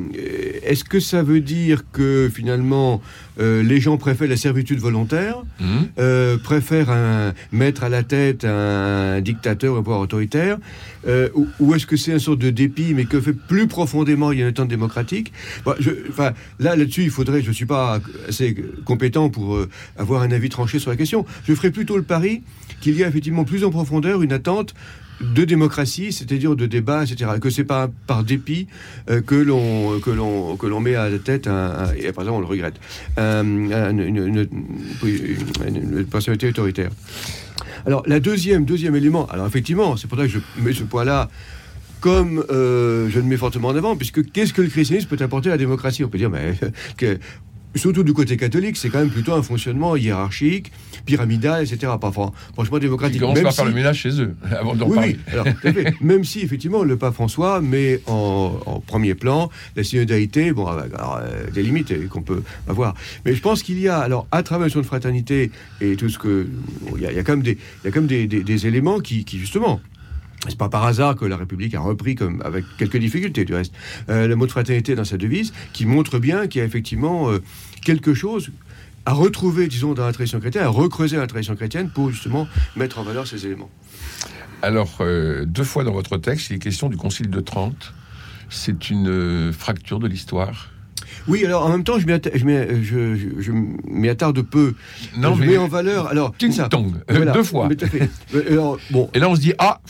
Est-ce 0.64 0.84
que 0.84 1.00
ça 1.00 1.22
veut 1.22 1.40
dire 1.40 1.82
que 1.92 2.30
finalement 2.32 3.00
euh, 3.38 3.62
les 3.62 3.80
gens 3.80 3.96
préfèrent 3.96 4.28
la 4.28 4.36
servitude 4.36 4.78
volontaire 4.78 5.36
Hum 5.60 5.88
euh, 5.98 6.36
préfère 6.38 6.90
un, 6.90 7.32
mettre 7.52 7.84
à 7.84 7.88
la 7.88 8.02
tête 8.02 8.44
un 8.44 9.20
dictateur, 9.20 9.76
un 9.76 9.82
pouvoir 9.82 10.00
autoritaire, 10.00 10.58
euh, 11.06 11.28
ou, 11.34 11.46
ou 11.58 11.74
est-ce 11.74 11.86
que 11.86 11.96
c'est 11.96 12.12
une 12.12 12.18
sorte 12.18 12.38
de 12.38 12.50
dépit, 12.50 12.92
mais 12.94 13.04
que 13.04 13.20
fait 13.20 13.32
plus 13.32 13.66
profondément 13.66 14.32
il 14.32 14.40
y 14.40 14.42
a 14.42 14.46
un 14.46 14.52
temps 14.52 14.64
démocratique? 14.64 15.32
Bon, 15.64 15.74
je- 15.78 15.90
Enfin, 16.08 16.32
là, 16.58 16.76
là-dessus, 16.76 17.02
il 17.04 17.10
faudrait, 17.10 17.42
je 17.42 17.48
ne 17.48 17.52
suis 17.54 17.66
pas 17.66 18.00
assez 18.28 18.54
compétent 18.84 19.28
pour 19.30 19.56
euh, 19.56 19.68
avoir 20.14 20.22
un 20.28 20.32
avis 20.32 20.48
tranché 20.48 20.78
sur 20.78 20.90
la 20.90 20.96
question. 20.96 21.24
Je 21.46 21.54
ferai 21.54 21.70
plutôt 21.70 21.96
le 21.96 22.02
pari 22.02 22.42
qu'il 22.80 22.96
y 22.96 23.04
a 23.04 23.08
effectivement 23.08 23.44
plus 23.44 23.64
en 23.64 23.70
profondeur 23.70 24.22
une 24.22 24.32
attente 24.32 24.74
de 25.20 25.44
démocratie, 25.44 26.12
c'est-à-dire 26.12 26.56
de 26.56 26.64
débat, 26.66 27.04
etc. 27.04 27.32
Que 27.40 27.50
c'est 27.50 27.64
pas 27.64 27.90
par 28.06 28.24
dépit 28.24 28.68
euh, 29.10 29.20
que 29.20 29.34
l'on 29.34 30.00
que 30.00 30.08
l'on 30.10 30.56
que 30.56 30.66
l'on 30.66 30.80
met 30.80 30.94
à 30.94 31.10
la 31.10 31.18
tête 31.18 31.46
un, 31.46 31.92
et 31.94 32.10
par 32.12 32.24
exemple 32.24 32.38
on 32.38 32.40
le 32.40 32.46
regrette 32.46 32.80
une- 33.18 33.70
une- 34.00 34.48
une 35.66 36.04
personnalité 36.06 36.48
autoritaire. 36.48 36.90
Alors 37.86 38.02
la 38.06 38.18
deuxième 38.18 38.64
deuxième 38.64 38.96
élément, 38.96 39.26
alors 39.26 39.46
effectivement, 39.46 39.96
c'est 39.96 40.06
pour 40.08 40.16
ça 40.18 40.24
que 40.24 40.30
je 40.32 40.38
mets 40.58 40.72
ce 40.72 40.84
point-là 40.84 41.28
comme 42.00 42.42
euh, 42.50 43.10
je 43.10 43.18
le 43.20 43.26
mets 43.26 43.36
fortement 43.36 43.68
en 43.68 43.76
avant, 43.76 43.94
puisque 43.96 44.24
qu'est-ce 44.32 44.54
que 44.54 44.62
le 44.62 44.68
christianisme 44.68 45.06
peut 45.14 45.22
apporter 45.22 45.50
à 45.50 45.52
la 45.52 45.58
démocratie? 45.58 46.02
On 46.02 46.08
peut 46.08 46.16
dire, 46.16 46.30
mais 46.30 46.54
que, 46.96 47.18
surtout 47.74 48.02
du 48.02 48.12
côté 48.12 48.36
catholique, 48.36 48.76
c'est 48.76 48.88
quand 48.90 48.98
même 48.98 49.10
plutôt 49.10 49.32
un 49.32 49.42
fonctionnement 49.42 49.94
hiérarchique, 49.96 50.72
pyramidal, 51.06 51.62
etc. 51.64 51.92
Pas 52.00 52.10
fran- 52.12 52.32
franchement 52.54 52.76
Ils 52.78 52.80
démocratique. 52.80 53.20
commencent 53.20 53.36
Même 53.36 53.44
par 53.44 53.54
faire 53.54 53.64
si- 53.64 53.70
le 53.70 53.74
ménage 53.76 53.98
chez 53.98 54.20
eux, 54.20 54.34
avant 54.50 54.74
d'en 54.74 54.88
oui, 54.88 54.94
parler. 54.96 55.16
oui. 55.26 55.32
Alors. 55.32 55.46
Même 56.00 56.24
si, 56.24 56.40
effectivement, 56.40 56.82
le 56.82 56.96
pape 56.96 57.14
François 57.14 57.60
met 57.60 58.00
en, 58.06 58.58
en 58.66 58.80
premier 58.80 59.14
plan 59.14 59.50
la 59.76 59.84
synodalité, 59.84 60.52
bon, 60.52 60.66
avec 60.66 60.92
alors, 60.94 61.20
euh, 61.22 61.50
des 61.52 61.62
limites 61.62 61.90
euh, 61.92 62.06
qu'on 62.08 62.22
peut 62.22 62.42
avoir. 62.68 62.94
Mais 63.24 63.34
je 63.34 63.40
pense 63.40 63.62
qu'il 63.62 63.78
y 63.78 63.88
a, 63.88 63.98
alors, 63.98 64.26
à 64.30 64.42
travers 64.42 64.68
la 64.68 64.74
de 64.74 64.86
fraternité 64.86 65.50
et 65.80 65.96
tout 65.96 66.08
ce 66.08 66.18
que. 66.18 66.46
bon, 66.82 66.96
Il 66.96 67.02
y, 67.02 67.06
a, 67.06 67.12
il 67.12 67.16
y 67.16 67.20
a 67.20 67.22
quand 67.22 67.32
même 67.32 67.42
des, 67.42 67.58
il 67.82 67.86
y 67.86 67.88
a 67.88 67.90
quand 67.92 68.00
même 68.00 68.08
des, 68.08 68.26
des- 68.26 68.42
des 68.42 68.66
éléments 68.66 68.98
qui, 69.00 69.24
qui, 69.24 69.38
justement. 69.38 69.80
C'est 70.48 70.56
pas 70.56 70.68
par 70.70 70.84
hasard 70.86 71.16
que 71.16 71.24
la 71.26 71.36
République 71.36 71.74
a 71.74 71.80
repris, 71.80 72.14
comme 72.14 72.40
avec 72.44 72.64
quelques 72.78 72.96
difficultés 72.96 73.44
du 73.44 73.54
reste, 73.54 73.74
euh, 74.08 74.26
le 74.26 74.36
mot 74.36 74.46
de 74.46 74.50
fraternité 74.50 74.94
dans 74.94 75.04
sa 75.04 75.18
devise, 75.18 75.52
qui 75.72 75.84
montre 75.84 76.18
bien 76.18 76.46
qu'il 76.46 76.60
y 76.60 76.62
a 76.62 76.64
effectivement 76.66 77.30
euh, 77.30 77.40
quelque 77.84 78.14
chose 78.14 78.50
à 79.04 79.12
retrouver, 79.12 79.66
disons, 79.68 79.92
dans 79.94 80.06
la 80.06 80.12
tradition 80.12 80.40
chrétienne, 80.40 80.64
à 80.64 80.68
recreuser 80.68 81.16
la 81.18 81.26
tradition 81.26 81.56
chrétienne 81.56 81.90
pour 81.90 82.10
justement 82.10 82.48
mettre 82.76 82.98
en 82.98 83.02
valeur 83.02 83.26
ces 83.26 83.44
éléments. 83.46 83.70
Alors, 84.62 84.98
euh, 85.00 85.44
deux 85.44 85.64
fois 85.64 85.84
dans 85.84 85.92
votre 85.92 86.16
texte, 86.16 86.50
il 86.50 86.56
est 86.56 86.58
question 86.58 86.88
du 86.88 86.96
Concile 86.96 87.28
de 87.30 87.40
Trente. 87.40 87.92
C'est 88.48 88.90
une 88.90 89.52
fracture 89.52 89.98
de 90.00 90.06
l'histoire? 90.08 90.70
Oui, 91.28 91.44
alors 91.44 91.64
en 91.66 91.68
même 91.70 91.84
temps, 91.84 91.98
je 91.98 92.06
m'y 92.06 92.12
je 92.82 93.14
je- 93.14 93.40
je- 93.42 94.08
attarde 94.08 94.40
peu. 94.42 94.74
Non, 95.16 95.34
je 95.34 95.40
mais 95.40 95.46
mets 95.48 95.56
en 95.58 95.68
valeur. 95.68 96.08
Alors, 96.08 96.34
Ting 96.36 96.50
ça. 96.52 96.68
tong, 96.68 96.92
Voilà. 97.08 97.32
deux 97.32 97.42
fois. 97.42 97.68
Mais 97.68 98.46
alors, 98.48 98.78
bon, 98.90 99.10
Et 99.14 99.18
là, 99.18 99.28
on 99.28 99.36
se 99.36 99.40
dit 99.40 99.52
ah, 99.58 99.80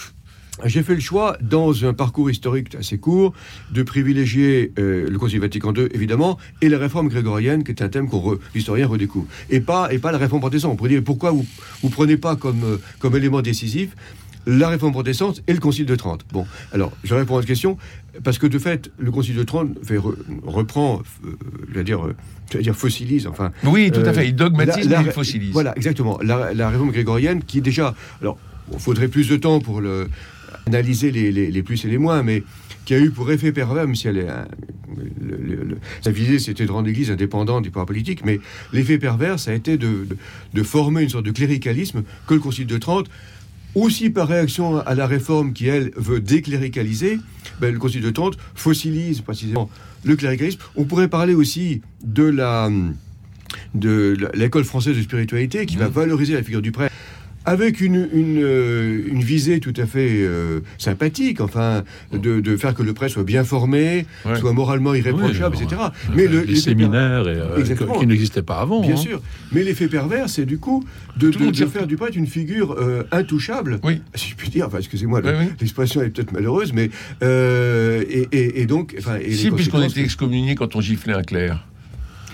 j'ai 0.65 0.83
fait 0.83 0.95
le 0.95 1.01
choix, 1.01 1.37
dans 1.41 1.85
un 1.85 1.93
parcours 1.93 2.31
historique 2.31 2.75
assez 2.75 2.99
court, 2.99 3.33
de 3.71 3.83
privilégier 3.83 4.73
euh, 4.79 5.09
le 5.09 5.19
Concile 5.19 5.41
Vatican 5.41 5.73
II, 5.75 5.89
évidemment, 5.93 6.39
et 6.63 6.69
la 6.69 6.79
réforme 6.79 7.09
grégorienne, 7.09 7.65
qui 7.65 7.71
est 7.73 7.83
un 7.83 7.89
thème 7.89 8.09
qu'on 8.09 8.19
re- 8.35 8.39
l'historien 8.55 8.87
redécouvre. 8.87 9.27
Et 9.51 9.61
pas, 9.61 9.93
et 9.93 9.99
pas 9.99 10.13
la 10.13 10.19
réforme 10.19 10.41
protestante. 10.41 10.73
On 10.73 10.77
pourrait 10.77 10.91
dire 10.91 11.03
pourquoi 11.05 11.31
vous 11.31 11.47
ne 11.83 11.89
prenez 11.89 12.17
pas 12.17 12.37
comme, 12.37 12.65
euh, 12.65 12.77
comme 12.99 13.17
élément 13.17 13.43
décisif 13.43 13.91
la 14.47 14.71
réforme 14.71 14.93
protestante 14.93 15.43
et 15.47 15.53
le 15.53 15.61
Concile 15.61 15.85
de 15.85 15.95
Trente? 15.97 16.25
Bon, 16.33 16.47
alors, 16.73 16.93
je 17.05 17.15
réponds 17.15 17.35
à 17.35 17.37
votre 17.37 17.47
question, 17.47 17.77
parce 18.25 18.39
que 18.39 18.47
de 18.47 18.59
fait, 18.59 18.91
le 18.99 19.11
Concile 19.11 19.37
de 19.37 19.43
Trente 19.43 19.69
fait, 19.85 19.99
re- 19.99 20.15
reprend, 20.47 21.03
euh, 21.27 21.33
je 21.69 21.75
vais 21.75 21.85
dire, 21.85 22.01
je 22.51 22.57
vais 22.57 22.63
dire 22.65 22.75
fossilise, 22.75 23.27
enfin, 23.27 23.53
oui, 23.65 23.91
tout 23.93 24.01
à 24.01 24.05
euh, 24.09 24.13
fait. 24.15 24.29
Il 24.29 24.35
dogmatise, 24.35 24.89
la- 24.89 24.97
mais 24.99 25.03
il 25.05 25.07
la- 25.09 25.13
fossilise. 25.13 25.53
Voilà, 25.53 25.77
exactement. 25.77 26.19
La, 26.23 26.55
la 26.55 26.71
réforme 26.71 26.91
grégorienne 26.91 27.43
qui 27.45 27.61
déjà, 27.61 27.95
alors, 28.23 28.39
il 28.73 28.79
faudrait 28.79 29.09
plus 29.09 29.29
de 29.29 29.37
temps 29.37 29.61
pour 29.61 29.83
le, 29.83 30.09
analyser 30.67 31.11
les, 31.11 31.33
les- 31.33 31.51
les 31.51 31.63
plus 31.63 31.85
et 31.85 31.89
les 31.89 31.99
moins, 31.99 32.23
mais 32.23 32.43
qui 32.85 32.95
a 32.95 32.99
eu 32.99 33.11
pour 33.11 33.31
effet 33.31 33.53
pervers, 33.53 33.87
même 33.87 33.95
si 33.95 34.09
elle 34.09 34.19
est, 34.19 34.27
le- 35.21 35.37
le- 35.37 35.65
le- 35.65 35.79
sa 36.03 36.11
visée 36.11 36.39
c'était 36.39 36.67
de 36.67 36.73
rendre 36.73 36.87
l'Église 36.89 37.11
indépendante 37.11 37.63
du 37.63 37.71
pouvoir 37.71 37.87
politique, 37.87 38.25
mais 38.25 38.41
l'effet 38.73 38.99
pervers, 38.99 39.39
ça 39.39 39.51
a 39.51 39.55
été 39.55 39.77
de, 39.77 39.87
de- 39.87 40.17
de 40.55 40.63
former 40.63 41.03
une 41.03 41.09
sorte 41.09 41.27
de 41.27 41.31
cléricalisme 41.31 42.03
que 42.27 42.35
le 42.35 42.41
Concile 42.41 42.67
de 42.67 42.79
Trente, 42.79 43.09
aussi 43.77 44.11
par 44.11 44.27
réaction 44.29 44.79
à 44.79 44.95
la 44.97 45.07
réforme 45.07 45.53
qui, 45.53 45.69
elle, 45.69 45.93
veut 45.97 46.21
décléricaliser, 46.21 47.21
ben, 47.61 47.73
le 47.73 47.79
Concile 47.79 48.03
de 48.03 48.11
Trente 48.11 48.37
fossilise 48.55 49.21
précisément 49.21 49.71
le 50.05 50.17
cléricalisme. 50.17 50.59
On 50.77 50.85
pourrait 50.85 51.09
parler 51.09 51.35
aussi 51.35 51.83
de 52.03 52.25
la 52.25 52.71
de 53.75 54.17
l'école 54.35 54.65
française 54.65 54.97
de 54.97 55.03
spiritualité 55.03 55.67
qui 55.67 55.77
va 55.77 55.87
Mhm. 55.87 55.93
valoriser 55.93 56.35
la 56.35 56.43
figure 56.43 56.63
du 56.63 56.71
prêtre 56.73 56.95
avec 57.47 57.81
une, 57.81 58.09
une, 58.13 58.39
euh, 58.43 59.03
une 59.07 59.23
visée 59.23 59.61
tout 59.61 59.73
à 59.77 59.87
fait 59.87 60.09
euh, 60.23 60.61
sympathique, 60.79 61.41
enfin, 61.41 61.85
de, 62.13 62.41
de 62.41 62.57
faire 62.57 62.75
que 62.75 62.83
le 62.83 62.93
prêtre 62.93 63.15
soit 63.15 63.25
bien 63.25 63.45
formé, 63.45 64.07
Ouais. 64.27 64.39
soit 64.39 64.53
moralement 64.53 64.95
irréprochable, 64.95 65.57
Oui, 65.57 65.65
etc. 65.65 65.81
euh, 65.85 66.13
Mais 66.15 66.27
le, 66.27 66.43
les 66.43 66.57
séminaires 66.57 67.27
et, 67.29 67.37
euh, 67.37 67.63
qui 67.99 68.07
n'existaient 68.07 68.43
pas 68.43 68.61
avant. 68.61 68.81
Bien 68.83 68.93
hein. 68.95 68.97
sûr. 68.97 69.23
Mais 69.53 69.63
l'effet 69.65 69.89
pervers, 69.89 70.29
c'est 70.29 70.45
du 70.45 70.59
coup 70.59 70.85
de, 71.17 71.31
de- 71.31 71.67
faire 71.67 71.87
du 71.87 71.97
prêtre 71.97 72.17
une 72.17 72.27
figure 72.27 72.73
euh, 72.79 73.05
intouchable. 73.13 73.79
Oui. 73.85 74.01
Si 74.15 74.31
je 74.31 74.35
puis 74.37 74.49
dire, 74.51 74.67
enfin, 74.67 74.79
excusez-moi, 74.79 75.21
Oui, 75.25 75.31
l'expression 75.61 76.03
est 76.03 76.11
peut-être 76.11 76.33
malheureuse, 76.33 76.73
mais. 76.73 76.91
euh, 77.23 78.03
et, 78.09 78.29
et- 78.33 78.61
et 78.63 78.67
donc. 78.67 78.95
Enfin, 78.99 79.17
et 79.17 79.29
les 79.29 79.35
Si, 79.35 79.51
puisqu'on 79.51 79.83
était 79.83 80.01
excommunié 80.03 80.55
quand 80.55 80.77
on 80.77 80.81
giflait 80.81 81.15
un 81.15 81.23
clerc. 81.23 81.67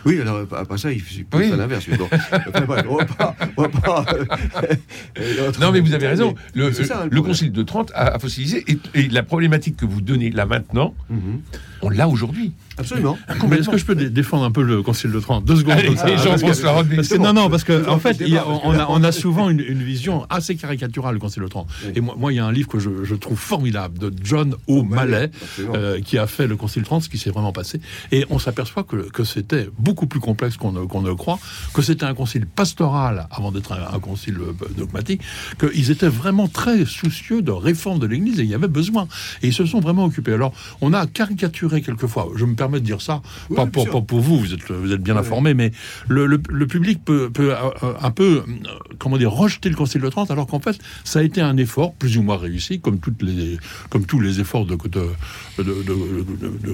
Oui, 0.07 0.21
alors, 0.21 0.37
euh, 0.37 0.47
après 0.57 0.79
ça, 0.79 0.91
il 0.93 1.01
faut 1.01 1.15
Oui. 1.35 1.49
faire 1.49 1.57
l'inverse. 1.59 1.87
bon. 1.99 2.09
Enfin, 2.33 2.65
bref, 2.67 2.87
on 2.89 2.97
va 2.97 3.05
pas. 3.05 3.37
on 3.57 3.63
va 3.63 3.69
pas, 3.69 4.05
euh, 4.15 4.25
euh, 5.19 5.53
Non, 5.61 5.73
mais 5.73 5.81
vous 5.81 5.93
avez 5.95 6.07
raison. 6.07 6.35
Le, 6.55 6.73
c'est 6.73 6.85
ça, 6.85 7.05
le 7.05 7.11
le. 7.11 7.23
Concile 7.23 7.51
de 7.53 7.63
Trente 7.65 7.91
a, 7.95 8.15
a 8.15 8.19
fossilisé. 8.19 8.65
Et, 8.69 8.79
et 8.95 9.09
la 9.09 9.23
problématique 9.25 9.77
que 9.77 9.85
vous 9.85 10.01
donnez 10.01 10.31
là 10.31 10.47
maintenant, 10.47 10.95
Mhm. 11.11 11.41
On 11.87 11.91
l'a 11.91 12.09
aujourd'hui. 12.09 12.53
Absolument. 12.79 13.17
Mais 13.49 13.59
est-ce 13.59 13.71
que 13.71 13.79
je 13.79 13.85
peux 13.87 13.95
dé- 13.95 14.11
défendre 14.11 14.45
un 14.45 14.51
peu 14.51 14.63
le 14.63 14.83
Concile 14.83 15.11
de 15.13 15.21
Trente? 15.21 15.45
Deux 15.45 15.57
secondes. 15.57 15.75
Allez, 15.75 15.87
comme 15.89 15.97
ça, 15.97 16.09
et 16.11 16.15
parce 16.17 16.43
que- 16.43 16.97
parce 16.97 17.11
Non, 17.13 17.33
non, 17.33 17.49
parce 17.49 17.65
que 17.65 17.83
C'est 17.85 17.89
en 17.89 17.99
fait, 17.99 18.21
a- 18.37 18.47
on, 18.47 18.71
a, 18.73 18.77
là, 18.77 18.87
on 18.91 19.03
a 19.03 19.13
souvent 19.13 19.49
une, 19.49 19.61
une 19.61 19.83
vision 19.83 20.27
assez 20.29 20.57
caricaturale 20.57 21.15
du 21.15 21.21
Concile 21.21 21.43
de 21.45 21.49
Trente. 21.49 21.69
Oui. 21.85 21.93
Et 21.95 22.01
moi, 22.01 22.15
moi, 22.19 22.33
il 22.33 22.37
y 22.37 22.39
a 22.39 22.45
un 22.45 22.53
livre 22.53 22.69
que 22.69 22.79
je, 22.79 22.91
je 23.05 23.15
trouve 23.15 23.39
formidable 23.39 23.99
de 23.99 24.13
John 24.23 24.55
O'Malley, 24.67 25.31
euh, 25.61 26.01
qui 26.01 26.19
a 26.19 26.27
fait 26.27 26.47
le 26.47 26.57
Concile 26.57 26.83
de 26.83 26.87
Trente, 26.87 27.05
ce 27.05 27.09
qui 27.09 27.19
s'est 27.19 27.31
vraiment 27.31 27.53
passé. 27.53 27.81
Et 28.13 28.27
on 28.31 28.39
s'aperçoit 28.39 28.83
que, 28.85 28.97
que 29.11 29.25
c'était 29.25 29.69
beaucoup 29.79 30.07
plus 30.07 30.21
complexe 30.21 30.57
qu'on 30.57 30.73
ne, 30.73 30.85
qu'on 30.85 31.01
ne 31.03 31.09
le 31.09 31.15
croit, 31.15 31.39
que 31.73 31.81
c'était 31.83 32.05
un 32.05 32.15
concile 32.15 32.47
pastoral 32.47 33.27
avant 33.31 33.53
d'être 33.53 33.73
un, 33.73 33.95
un 33.95 34.01
concile 34.01 34.37
euh, 34.39 34.53
dogmatique, 34.77 35.23
qu'ils 35.59 35.91
étaient 35.91 36.09
vraiment 36.09 36.49
très 36.49 36.85
soucieux 36.85 37.41
de 37.43 37.53
réforme 37.53 37.99
de 38.01 38.07
l'Église 38.07 38.41
et 38.41 38.43
il 38.43 38.51
y 38.51 38.55
avait 38.55 38.69
besoin. 38.69 39.09
Et 39.43 39.49
ils 39.49 39.53
se 39.55 39.65
sont 39.65 39.81
vraiment 39.81 40.05
occupés. 40.05 40.33
Alors, 40.35 40.53
on 40.83 40.93
a 40.93 41.07
caricaturé 41.07 41.76
quelquefois, 41.83 42.29
je 42.37 42.45
me 42.45 42.55
permets 42.55 42.81
de 42.81 42.85
dire 42.85 43.01
ça, 43.01 43.23
Oui, 43.51 43.57
pas, 43.57 43.67
pour, 43.67 43.89
pas 43.91 44.01
pour 44.01 44.21
vous, 44.21 44.39
vous 44.39 44.55
êtes, 44.55 44.71
vous 44.71 44.93
êtes 44.93 45.03
bien 45.03 45.17
informé, 45.17 45.55
mais 45.55 45.73
le, 46.09 46.27
le- 46.27 46.41
le 46.49 46.67
public 46.67 47.05
peut, 47.05 47.31
peut, 47.31 47.53
euh, 47.55 47.93
un 48.01 48.11
peu, 48.11 48.43
euh, 48.47 48.69
comment 48.99 49.19
dire, 49.19 49.33
rejeter 49.33 49.69
le 49.69 49.77
Concile 49.77 50.01
de 50.03 50.09
Trente, 50.09 50.31
alors 50.31 50.47
qu'en 50.47 50.61
fait, 50.61 50.79
ça 51.05 51.19
a 51.19 51.23
été 51.23 51.41
un 51.41 51.57
effort 51.57 51.93
plus 51.95 52.17
ou 52.19 52.23
moins 52.23 52.37
réussi, 52.37 52.81
comme, 52.81 52.99
toutes 52.99 53.23
les, 53.23 53.59
comme 53.91 54.05
tous 54.07 54.21
les 54.21 54.41
efforts 54.41 54.67
de, 54.67 54.77
de, 54.77 55.63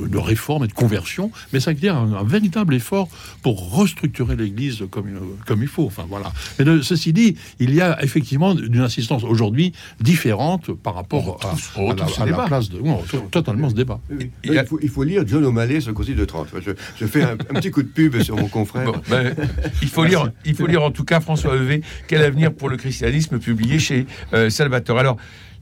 de, 0.09 0.19
réforme 0.19 0.65
et 0.65 0.69
de 0.69 0.73
conversion, 0.73 1.31
mais 1.53 1.61
ça 1.61 1.71
a 1.71 1.73
été 1.73 1.89
un, 1.89 2.13
un 2.13 2.25
véritable 2.25 2.75
effort 2.75 3.09
pour 3.43 3.75
restructurer 3.77 4.37
l'Église 4.37 4.85
comme, 4.91 5.07
comme 5.47 5.63
il 5.63 5.69
faut. 5.69 5.87
Enfin, 5.87 6.05
voilà. 6.09 6.33
Mais 6.59 6.65
de- 6.65 6.83
ceci 6.83 7.13
dit, 7.13 7.37
il 7.59 7.75
y 7.75 7.81
a 7.81 8.03
effectivement 8.03 8.57
une 8.57 8.81
insistance 8.81 9.25
aujourd'hui 9.25 9.73
différente 10.01 10.71
par 10.73 10.95
rapport 10.95 11.39
On 11.77 11.91
à, 11.91 11.95
à 12.23 12.27
la, 12.27 12.43
à 12.43 12.47
place 12.47 12.71
de. 12.71 12.79
oui, 12.81 12.91
on 12.91 13.21
totalement 13.29 13.71
ce 13.71 13.75
débat. 13.75 14.01
Oui, 14.11 14.17
oui. 14.21 14.31
Il 14.45 14.53
y 14.55 14.59
a- 14.59 14.63
Il, 14.63 14.69
faut, 14.69 14.79
il 14.83 14.89
faut 14.89 15.05
lire 15.05 15.23
John 15.27 15.45
O'Malley 15.45 15.81
sur 15.81 15.91
le 15.91 15.95
Concile 15.95 16.17
de 16.17 16.25
Trente. 16.25 16.49
Je, 16.65 16.73
je 16.99 17.07
fais 17.07 17.23
un, 17.23 17.33
un 17.33 17.55
petit 17.61 17.71
coup 17.71 17.83
de 17.83 17.89
pub 17.89 18.21
sur 18.23 18.37
mon 18.37 18.49
confrère. 18.49 18.87
Bon, 18.93 19.01
ben, 19.09 19.35
il, 19.81 19.89
faut 19.89 20.05
lire, 20.05 20.31
il 20.45 20.55
faut 20.55 20.67
lire 20.67 20.83
en 20.83 20.91
tout 20.91 21.05
cas 21.05 21.21
François 21.21 21.55
Heuvé, 21.55 21.83
Quel 22.09 22.23
avenir 22.23 22.53
pour 22.53 22.69
le 22.69 22.77
christianisme, 22.77 23.39
publié 23.39 23.79
chez 23.79 24.07
euh, 24.33 24.51
Salvatore. 24.51 24.99
Alors, 24.99 25.17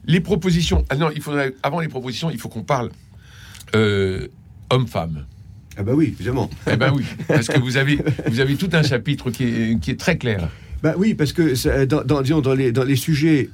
les 0.05 0.19
propositions. 0.19 0.83
Ah 0.89 0.95
non, 0.95 1.09
il 1.15 1.21
faudrait, 1.21 1.53
avant 1.63 1.79
les 1.79 1.87
propositions, 1.87 2.31
il 2.31 2.39
faut 2.39 2.49
qu'on 2.49 2.63
parle 2.63 2.89
euh, 3.75 4.27
homme-femme. 4.69 5.25
Ah 5.77 5.83
bah 5.83 5.93
oui, 5.95 6.13
évidemment. 6.17 6.49
Eh 6.69 6.75
ben 6.75 6.91
oui, 6.93 7.03
parce 7.27 7.47
que 7.47 7.59
vous 7.59 7.77
avez, 7.77 7.97
vous 8.27 8.39
avez 8.39 8.55
tout 8.55 8.69
un 8.73 8.83
chapitre 8.83 9.31
qui 9.31 9.43
est, 9.45 9.79
qui 9.79 9.91
est 9.91 9.99
très 9.99 10.17
clair. 10.17 10.49
Bah 10.83 10.95
oui, 10.97 11.13
parce 11.13 11.31
que 11.31 11.55
ça- 11.55 11.85
dans, 11.85 12.03
dans, 12.03 12.21
disons, 12.21 12.41
dans, 12.41 12.53
les, 12.53 12.71
dans 12.71 12.83
les 12.83 12.95
sujets 12.95 13.49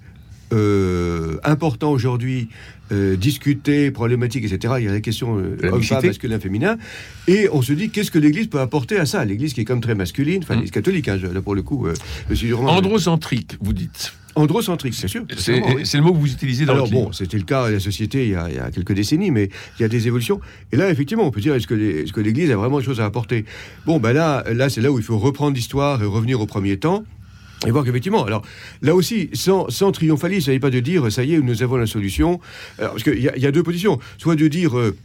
euh, 0.54 1.38
importants 1.44 1.92
aujourd'hui, 1.92 2.50
euh, 2.92 3.16
discutés, 3.18 3.92
problématiques, 3.92 4.46
etc., 4.46 4.76
il 4.80 4.86
y 4.86 4.88
a 4.88 4.92
la 4.94 5.02
question 5.02 5.38
euh, 5.38 5.58
La 5.62 5.68
homme-femme, 5.74 5.80
mixité. 5.80 6.08
masculin, 6.08 6.40
féminin, 6.40 6.78
et 7.28 7.50
on 7.52 7.62
se 7.62 7.74
dit 7.74 7.90
qu'est-ce 7.90 8.12
que 8.12 8.20
l'Église 8.20 8.48
peut 8.48 8.60
apporter 8.62 8.98
à 8.98 9.06
ça? 9.06 9.26
L'Église 9.26 9.54
qui 9.54 9.62
est 9.62 9.66
comme 9.66 9.82
très 9.82 9.96
masculine, 9.96 10.42
enfin 10.44 10.54
Mm. 10.56 10.58
l'Église 10.58 10.72
catholique, 10.72 11.08
hein, 11.10 11.18
là 11.34 11.42
pour 11.42 11.56
le 11.56 11.64
coup, 11.64 11.86
euh, 11.88 11.94
je 12.30 12.36
suis 12.36 12.52
vraiment 12.52 12.72
Androcentrique, 12.72 13.58
vous 13.60 13.74
dites. 13.74 14.14
androcentrique, 14.36 14.94
c'est 14.94 15.08
sûr. 15.10 15.26
C'est 15.38 15.62
oui. 15.62 15.84
le 15.96 16.02
mot 16.02 16.14
que 16.14 16.18
vous 16.20 16.32
utilisez 16.32 16.66
dans 16.66 16.74
Alors 16.74 16.86
le 16.86 16.92
bon, 16.92 17.12
c'était 17.12 17.38
le 17.38 17.44
cas 17.44 17.68
de 17.68 17.74
la 17.74 17.80
société 17.80 18.24
il 18.26 18.32
y, 18.32 18.36
a, 18.36 18.48
il 18.50 18.56
y 18.56 18.60
a 18.60 18.70
quelques 18.72 18.94
décennies, 18.94 19.32
mais 19.32 19.50
il 19.78 19.82
y 19.82 19.86
a 19.86 19.90
des 19.90 20.06
évolutions. 20.08 20.40
Et 20.72 20.78
là, 20.78 20.90
effectivement, 20.92 21.26
on 21.26 21.32
peut 21.32 21.42
dire 21.42 21.56
est-ce 21.56 21.68
que 21.68 22.22
l'Église 22.22 22.52
a 22.52 22.56
vraiment 22.56 22.80
des 22.80 22.86
choses 22.86 23.02
à 23.02 23.06
apporter? 23.06 23.44
Bon, 23.86 24.00
ben 24.00 24.14
là, 24.14 24.44
là, 24.54 24.70
c'est 24.70 24.80
là 24.82 24.92
où 24.92 24.98
il 25.00 25.04
faut 25.04 25.18
reprendre 25.18 25.56
l'histoire 25.56 26.02
et 26.02 26.06
revenir 26.06 26.40
au 26.40 26.46
premier 26.46 26.78
temps. 26.78 27.04
Et 27.66 27.72
voir 27.72 27.84
qu'effectivement, 27.84 28.24
alors 28.24 28.44
là 28.84 28.94
aussi, 28.94 29.30
sans, 29.34 29.68
sans 29.70 29.92
triomphalisme, 29.92 30.36
il 30.36 30.42
ne 30.42 30.46
s'agit 30.46 30.60
pas 30.60 30.70
de 30.70 30.80
dire 30.80 31.12
ça 31.12 31.24
y 31.24 31.34
est, 31.34 31.40
nous 31.40 31.64
avons 31.64 31.78
la 31.78 31.88
solution. 31.88 32.40
Parce 32.78 33.02
qu'il 33.04 33.20
y, 33.20 33.28
a- 33.46 33.52
deux 33.52 33.64
positions. 33.64 33.98
Soit 34.20 34.36
de 34.36 34.48
dire 34.48 34.78
euh, 34.78 34.96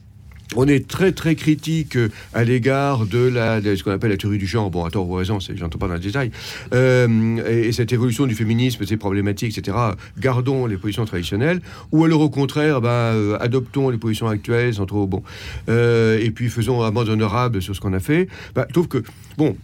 on 0.55 0.69
est 0.69 0.87
très 0.87 1.13
très 1.13 1.35
critique 1.35 1.97
euh, 1.97 2.11
à 2.35 2.45
l'égard 2.45 3.07
de, 3.07 3.21
la, 3.21 3.63
ce 3.63 3.83
qu'on 3.83 3.91
appelle 3.91 4.11
la 4.11 4.19
théorie 4.19 4.37
du 4.37 4.47
genre. 4.47 4.71
Bon, 4.71 4.85
à 4.85 4.91
tort 4.91 5.09
ou 5.09 5.15
raison, 5.15 5.39
j'entends 5.55 5.79
pas 5.79 5.89
dans 5.89 5.95
le 5.95 6.01
détail. 6.01 6.31
Euh, 6.75 7.39
et, 7.49 7.69
et 7.69 7.73
cette 7.73 7.91
évolution 7.91 8.27
du 8.27 8.35
féminisme, 8.35 8.85
ses 8.85 8.99
problématiques, 8.99 9.57
etc. 9.57 9.75
Gardons 10.19 10.67
les 10.67 10.77
positions 10.77 11.07
traditionnelles. 11.07 11.63
Ou 11.91 12.05
alors 12.05 12.21
au 12.21 12.29
contraire, 12.29 12.83
ben, 12.83 13.35
adoptons 13.41 13.89
les 13.89 13.97
positions 13.99 14.29
actuelles 14.29 14.75
sans 14.75 14.85
trop 14.85 15.07
bon. 15.07 15.23
Et 15.69 16.31
puis 16.35 16.51
faisons 16.51 16.83
amende 16.83 17.09
honorable 17.09 17.63
sur 17.63 17.75
ce 17.75 17.81
qu'on 17.81 17.95
a 17.95 18.01
fait. 18.01 18.29
Ben, 18.55 18.67
je 18.69 18.75
trouve 18.75 18.89
que 18.89 19.03
bon, 19.39 19.57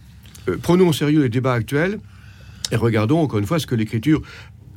prenons 0.63 0.87
au 0.89 0.93
sérieux 0.93 1.21
les 1.21 1.29
débats 1.29 1.53
actuels 1.53 1.99
et 2.71 2.75
regardons 2.75 3.19
encore 3.19 3.39
une 3.39 3.45
fois 3.45 3.59
ce 3.59 3.67
que 3.67 3.75
l'écriture 3.75 4.21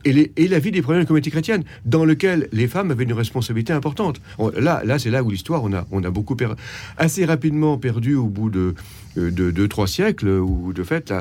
et, 0.04 0.48
la 0.48 0.58
vie 0.58 0.70
des 0.70 0.82
premières 0.82 1.06
communautés 1.06 1.30
chrétiennes, 1.30 1.64
dans 1.84 2.04
lequel 2.04 2.48
les 2.52 2.66
femmes 2.66 2.90
avaient 2.90 3.04
une 3.04 3.12
responsabilité 3.12 3.72
importante. 3.72 4.20
Là, 4.58 4.82
là 4.84 4.98
c'est 4.98 5.10
là 5.10 5.22
où 5.22 5.30
l'histoire, 5.30 5.62
on 5.62 5.72
a, 5.72 5.86
on 5.90 6.02
a 6.02 6.10
beaucoup 6.10 6.36
per- 6.36 6.54
assez 6.96 7.24
rapidement 7.24 7.78
perdu 7.78 8.14
au 8.14 8.26
bout 8.26 8.50
de, 8.50 8.74
euh, 9.16 9.30
de 9.30 9.50
deux, 9.50 9.68
trois 9.68 9.86
siècles, 9.86 10.28
où 10.28 10.72
de 10.72 10.82
fait, 10.82 11.12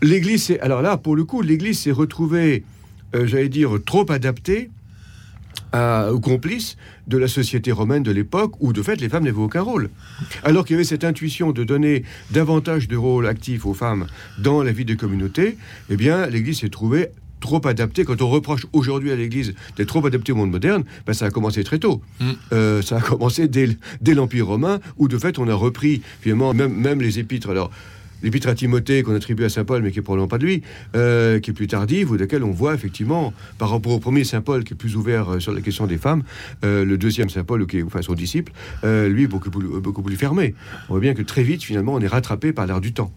l'Église, 0.00 0.56
alors 0.60 0.82
là, 0.82 0.96
pour 0.96 1.16
le 1.16 1.24
coup, 1.24 1.42
l'Église 1.42 1.80
s'est 1.80 1.92
retrouvée, 1.92 2.64
euh, 3.14 3.26
j'allais 3.26 3.48
dire, 3.48 3.78
trop 3.84 4.10
adaptée 4.10 4.70
à- 5.72 6.12
aux 6.12 6.20
complices 6.20 6.76
de 7.06 7.18
la 7.18 7.28
société 7.28 7.72
romaine 7.72 8.02
de 8.02 8.12
l'époque 8.12 8.52
où, 8.60 8.72
de 8.72 8.82
fait, 8.82 9.00
les 9.00 9.08
femmes 9.08 9.24
n'avaient 9.24 9.38
aucun 9.38 9.62
rôle. 9.62 9.90
Alors 10.44 10.64
qu'il 10.64 10.74
y 10.74 10.76
avait 10.76 10.84
cette 10.84 11.04
intuition 11.04 11.52
de 11.52 11.64
donner 11.64 12.04
davantage 12.30 12.88
de 12.88 12.96
rôles 12.96 13.26
actifs 13.26 13.66
aux 13.66 13.74
femmes 13.74 14.06
dans 14.38 14.62
la 14.62 14.72
vie 14.72 14.84
des 14.84 14.96
communautés, 14.96 15.56
eh 15.90 15.96
bien, 15.96 16.26
l'Église 16.26 16.60
s'est 16.60 16.68
trouvée 16.68 17.08
trop 17.40 17.66
adaptée. 17.66 18.04
Quand 18.04 18.22
on 18.22 18.28
reproche 18.28 18.66
aujourd'hui 18.72 19.10
à 19.10 19.16
l'Église 19.16 19.54
d'être 19.76 19.88
trop 19.88 20.06
adaptée 20.06 20.30
au 20.30 20.36
monde 20.36 20.52
moderne, 20.52 20.84
ben, 21.06 21.12
ça 21.12 21.26
a 21.26 21.30
commencé 21.30 21.64
très 21.64 21.80
tôt. 21.80 22.00
Mm. 22.20 22.30
Euh, 22.52 22.82
ça 22.82 22.98
a 22.98 23.00
commencé 23.00 23.48
dès, 23.48 23.76
dès 24.00 24.14
l'Empire 24.14 24.46
romain, 24.46 24.78
où 24.96 25.08
de 25.08 25.18
fait 25.18 25.38
on 25.40 25.48
a 25.48 25.54
repris 25.54 26.02
finalement 26.20 26.54
même, 26.54 26.72
même 26.72 27.00
les 27.00 27.18
épîtres. 27.18 27.50
Alors, 27.50 27.70
l'épître 28.22 28.48
à 28.48 28.54
Timothée 28.54 29.02
qu'on 29.02 29.14
attribue 29.14 29.44
à 29.44 29.48
Saint 29.48 29.64
Paul, 29.64 29.82
mais 29.82 29.90
qui 29.90 29.98
est 29.98 30.02
probablement 30.02 30.28
pas 30.28 30.38
de 30.38 30.44
lui, 30.44 30.62
euh, 30.96 31.40
qui 31.40 31.50
est 31.50 31.54
plus 31.54 31.66
tardive, 31.66 32.10
ou 32.10 32.16
de 32.16 32.22
laquelle 32.22 32.44
on 32.44 32.50
voit 32.50 32.74
effectivement, 32.74 33.32
par 33.58 33.70
rapport 33.70 33.92
au 33.92 33.98
premier 33.98 34.24
Saint 34.24 34.40
Paul 34.40 34.64
qui 34.64 34.74
est 34.74 34.76
plus 34.76 34.96
ouvert 34.96 35.32
euh, 35.34 35.40
sur 35.40 35.52
la 35.52 35.60
question 35.60 35.86
des 35.86 35.98
femmes, 35.98 36.22
euh, 36.64 36.84
le 36.84 36.98
deuxième 36.98 37.28
Saint 37.30 37.44
Paul, 37.44 37.66
qui 37.66 37.78
est 37.78 37.84
son 38.02 38.14
disciple, 38.14 38.52
lui 38.82 39.26
beaucoup 39.26 39.50
plus, 40.02 40.16
fermé. 40.16 40.54
On 40.88 40.94
voit 40.94 41.00
bien 41.00 41.14
que 41.14 41.22
très 41.22 41.42
vite 41.42 41.62
finalement 41.62 41.94
on 41.94 42.00
est 42.00 42.06
rattrapé 42.06 42.52
par 42.52 42.66
l'air 42.66 42.80
du 42.80 42.92
temps. 42.92 43.12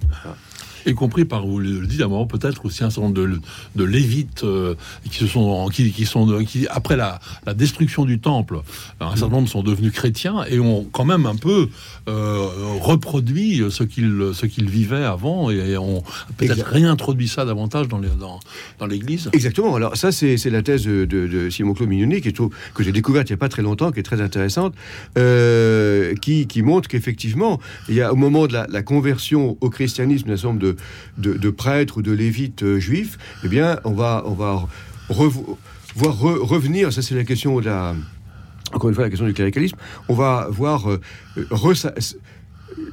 Y 0.91 0.93
compris 0.93 1.25
par, 1.25 1.45
vous 1.45 1.59
le 1.59 1.85
dites 1.87 2.01
à 2.01 2.05
un 2.05 2.07
moment, 2.07 2.25
peut-être 2.27 2.65
aussi 2.65 2.83
un 2.83 2.89
certain 2.89 3.07
nombre 3.09 3.15
de, 3.15 3.39
de 3.75 3.83
lévites 3.83 4.43
euh, 4.43 4.75
qui 5.09 5.17
se 5.17 5.27
sont, 5.27 5.67
qui, 5.69 5.91
qui 5.91 6.05
sont, 6.05 6.43
qui, 6.45 6.67
après 6.69 6.95
la, 6.95 7.19
la 7.45 7.53
destruction 7.53 8.05
du 8.05 8.19
temple, 8.19 8.59
un 8.99 9.15
certain 9.15 9.35
nombre 9.35 9.49
sont 9.49 9.63
devenus 9.63 9.91
chrétiens 9.91 10.43
et 10.49 10.59
ont 10.59 10.83
quand 10.91 11.05
même 11.05 11.25
un 11.25 11.35
peu 11.35 11.69
euh, 12.07 12.47
reproduit 12.81 13.63
ce 13.69 13.83
qu'ils, 13.83 14.31
ce 14.33 14.45
qu'ils 14.45 14.69
vivaient 14.69 15.03
avant 15.03 15.49
et 15.49 15.77
ont 15.77 16.03
peut-être 16.37 16.65
réintroduit 16.65 17.27
ça 17.27 17.45
davantage 17.45 17.87
dans, 17.87 17.99
les, 17.99 18.09
dans, 18.09 18.39
dans 18.79 18.85
l'Église. 18.85 19.29
Exactement. 19.33 19.75
Alors 19.75 19.97
ça, 19.97 20.11
c'est 20.11 20.37
c'est 20.37 20.49
la 20.49 20.61
thèse 20.61 20.83
de, 20.85 21.05
de- 21.05 21.27
de 21.27 21.49
Simon-Claude 21.49 21.89
Mignoni, 21.89 22.21
qui 22.21 22.29
est 22.29 22.31
tout- 22.31 22.51
que 22.73 22.83
j'ai 22.83 22.91
découverte 22.91 23.29
il 23.29 23.33
n'y 23.33 23.35
a 23.35 23.37
pas 23.37 23.49
très 23.49 23.61
longtemps, 23.61 23.91
qui 23.91 23.99
est 23.99 24.03
très 24.03 24.21
intéressante, 24.21 24.73
euh, 25.17 26.13
qui, 26.15 26.47
qui 26.47 26.61
montre 26.61 26.87
qu'effectivement, 26.87 27.59
il 27.89 27.95
y 27.95 28.01
a 28.01 28.11
au 28.13 28.15
moment 28.15 28.47
de 28.47 28.53
la, 28.53 28.67
la 28.69 28.83
conversion 28.83 29.57
au 29.61 29.69
christianisme 29.69 30.27
d'un 30.27 30.35
certain 30.35 30.49
nombre 30.49 30.59
de, 30.61 30.74
de, 31.17 31.33
de 31.33 31.49
prêtres 31.49 31.97
ou 31.97 32.01
de 32.01 32.11
lévites 32.11 32.63
euh, 32.63 32.79
juifs, 32.79 33.17
eh 33.43 33.47
bien, 33.47 33.79
on 33.83 33.93
va, 33.93 34.23
on 34.25 34.33
va 34.33 34.67
voir 35.09 36.15
re- 36.15 36.39
revenir, 36.39 36.91
ça 36.91 37.01
c'est 37.01 37.15
la 37.15 37.23
question 37.23 37.59
de 37.59 37.65
la... 37.65 37.95
Encore 38.73 38.89
une 38.89 38.95
fois, 38.95 39.03
la 39.03 39.09
question 39.09 39.27
du 39.27 39.33
cléricalisme, 39.33 39.77
on 40.09 40.15
va 40.15 40.47
voir 40.49 40.89
euh, 40.89 40.99
resa- 41.51 41.93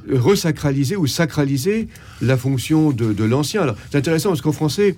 resacraliser 0.09 0.95
ou 0.95 1.07
sacraliser 1.07 1.87
la 2.21 2.37
fonction 2.37 2.91
de, 2.91 3.11
de 3.11 3.23
l'ancien. 3.23 3.75
C'est 3.91 3.97
intéressant 3.97 4.29
parce 4.29 4.41
qu'en 4.41 4.51
français, 4.51 4.95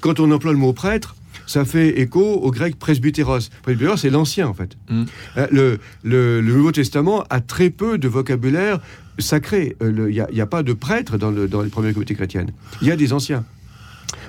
quand 0.00 0.20
on 0.20 0.30
emploie 0.30 0.52
le 0.52 0.58
mot 0.58 0.72
prêtre, 0.72 1.16
ça 1.46 1.64
fait 1.64 2.00
écho 2.00 2.20
au 2.22 2.50
grec 2.50 2.76
presbytéros. 2.78 3.50
Presbytéros, 3.62 3.96
c'est 3.96 4.10
l'ancien, 4.10 4.48
en 4.48 4.54
fait. 4.54 4.76
Mm. 4.88 5.04
Hein, 5.36 5.46
Le, 5.50 5.78
le- 6.02 6.40
le 6.40 6.52
Nouveau 6.54 6.72
Testament 6.72 7.24
a 7.30 7.40
très 7.40 7.70
peu 7.70 7.98
de 7.98 8.08
vocabulaire 8.08 8.80
sacré. 9.18 9.76
Euh, 9.82 10.10
Il 10.10 10.26
n'y 10.34 10.40
a, 10.40 10.46
pas 10.46 10.62
de 10.62 10.72
prêtre 10.72 11.18
dans, 11.18 11.30
le- 11.30 11.46
dans 11.48 11.62
les 11.62 11.68
premières 11.70 11.92
communautés 11.92 12.14
chrétiennes. 12.14 12.50
Il 12.82 12.88
y 12.88 12.90
a 12.90 12.96
des 12.96 13.12
anciens. 13.12 13.44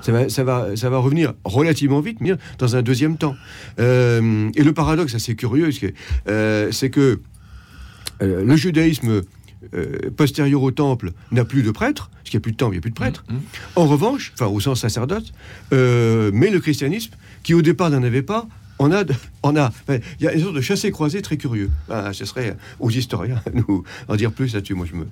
Ça 0.01 0.11
va, 0.11 0.29
ça, 0.29 0.43
va, 0.43 0.75
ça 0.75 0.89
va 0.89 0.97
revenir 0.99 1.33
relativement 1.43 1.99
vite, 1.99 2.17
mais 2.21 2.31
dans 2.59 2.75
un 2.75 2.81
deuxième 2.81 3.17
temps. 3.17 3.35
Euh, 3.79 4.49
et 4.55 4.63
le 4.63 4.73
paradoxe 4.73 5.15
assez 5.15 5.35
curieux, 5.35 5.71
c'est 5.71 6.89
que, 6.89 7.01
euh, 7.01 7.15
euh, 8.21 8.45
le 8.45 8.55
judaïsme 8.55 9.21
euh, 9.73 10.09
postérieur 10.15 10.61
au 10.61 10.71
temple 10.71 11.11
n'a 11.31 11.45
plus 11.45 11.63
de 11.63 11.71
prêtres, 11.71 12.09
parce 12.13 12.29
qu'il 12.29 12.37
n'y 12.37 12.41
a 12.41 12.45
plus 12.45 12.51
de 12.51 12.57
temple, 12.57 12.73
il 12.73 12.77
n'y 12.77 12.79
a 12.79 12.81
plus 12.81 12.91
de 12.91 12.95
prêtres. 12.95 13.23
Mhm. 13.29 13.39
En 13.75 13.85
revanche, 13.87 14.31
enfin 14.35 14.47
au 14.47 14.59
sens 14.59 14.81
sacerdoce, 14.81 15.33
euh, 15.73 16.31
mais 16.33 16.49
le 16.49 16.59
christianisme, 16.59 17.13
qui 17.43 17.53
au 17.53 17.61
départ 17.61 17.89
n'en 17.89 18.03
avait 18.03 18.21
pas, 18.21 18.47
on 18.77 18.91
a, 18.91 19.05
de- 19.05 19.13
on 19.41 19.55
a, 19.55 19.71
il 19.87 20.01
y 20.19 20.27
a 20.27 20.33
une 20.33 20.41
sorte 20.41 20.55
de 20.55 20.59
chassé-croisé 20.61 21.21
très 21.21 21.37
curieux. 21.37 21.69
Ben, 21.87 22.11
ce 22.11 22.25
serait 22.25 22.57
aux 22.81 22.89
historiens 22.89 23.41
à 23.45 23.49
nous 23.51 23.83
en 24.09 24.15
dire 24.17 24.33
plus 24.33 24.53
là-dessus. 24.53 24.73
Moi, 24.73 24.85
je 24.85 24.95
me, 24.97 25.05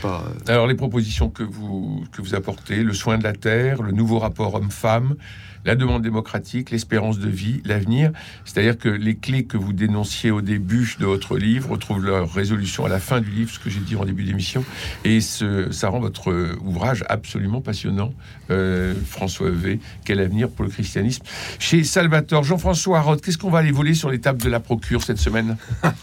pas. 0.00 0.22
euh, 0.48 0.52
Alors 0.52 0.68
les 0.68 0.76
propositions 0.76 1.28
que 1.28 1.42
vous, 1.42 2.04
que 2.12 2.22
vous 2.22 2.36
apportez, 2.36 2.84
le 2.84 2.94
soin 2.94 3.18
de 3.18 3.24
la 3.24 3.32
terre, 3.32 3.82
le 3.82 3.90
nouveau 3.90 4.20
rapport 4.20 4.54
homme-femme, 4.54 5.16
la 5.64 5.74
demande 5.76 6.02
démocratique, 6.02 6.70
l'espérance 6.70 7.18
de 7.18 7.28
vie, 7.28 7.62
l'avenir, 7.64 8.10
c'est-à-dire 8.44 8.78
que 8.78 8.88
les 8.88 9.16
clés 9.16 9.44
que 9.44 9.56
vous 9.56 9.72
dénonciez 9.72 10.30
au 10.30 10.40
début 10.40 10.96
de 11.00 11.06
votre 11.06 11.36
livre 11.38 11.70
retrouvent 11.70 12.04
leur 12.04 12.32
résolution 12.32 12.84
à 12.84 12.88
la 12.88 12.98
fin 13.00 13.20
du 13.20 13.30
livre, 13.30 13.50
ce 13.50 13.58
que 13.58 13.70
j'ai 13.70 13.80
dit 13.80 13.96
en 13.96 14.04
début 14.04 14.24
d'émission, 14.24 14.64
et 15.04 15.20
ce, 15.20 15.70
ça 15.72 15.88
rend 15.88 16.00
votre 16.00 16.56
ouvrage 16.62 17.04
absolument 17.08 17.60
passionnant, 17.60 18.12
euh, 18.50 18.94
François 19.06 19.50
V. 19.50 19.78
Quel 20.04 20.20
avenir 20.20 20.48
pour 20.48 20.64
le 20.64 20.70
christianisme 20.70 21.22
Chez 21.58 21.84
Salvatore, 21.84 22.44
Jean-François, 22.44 22.90
Poirot, 23.00 23.16
qu'est-ce 23.18 23.38
qu'on 23.38 23.50
va 23.50 23.58
aller 23.60 23.70
voler 23.72 23.94
sur 23.94 24.10
les 24.10 24.20
tables 24.20 24.42
de 24.42 24.48
la 24.48 24.58
procure 24.60 25.02
cette 25.02 25.18
semaine? 25.18 25.56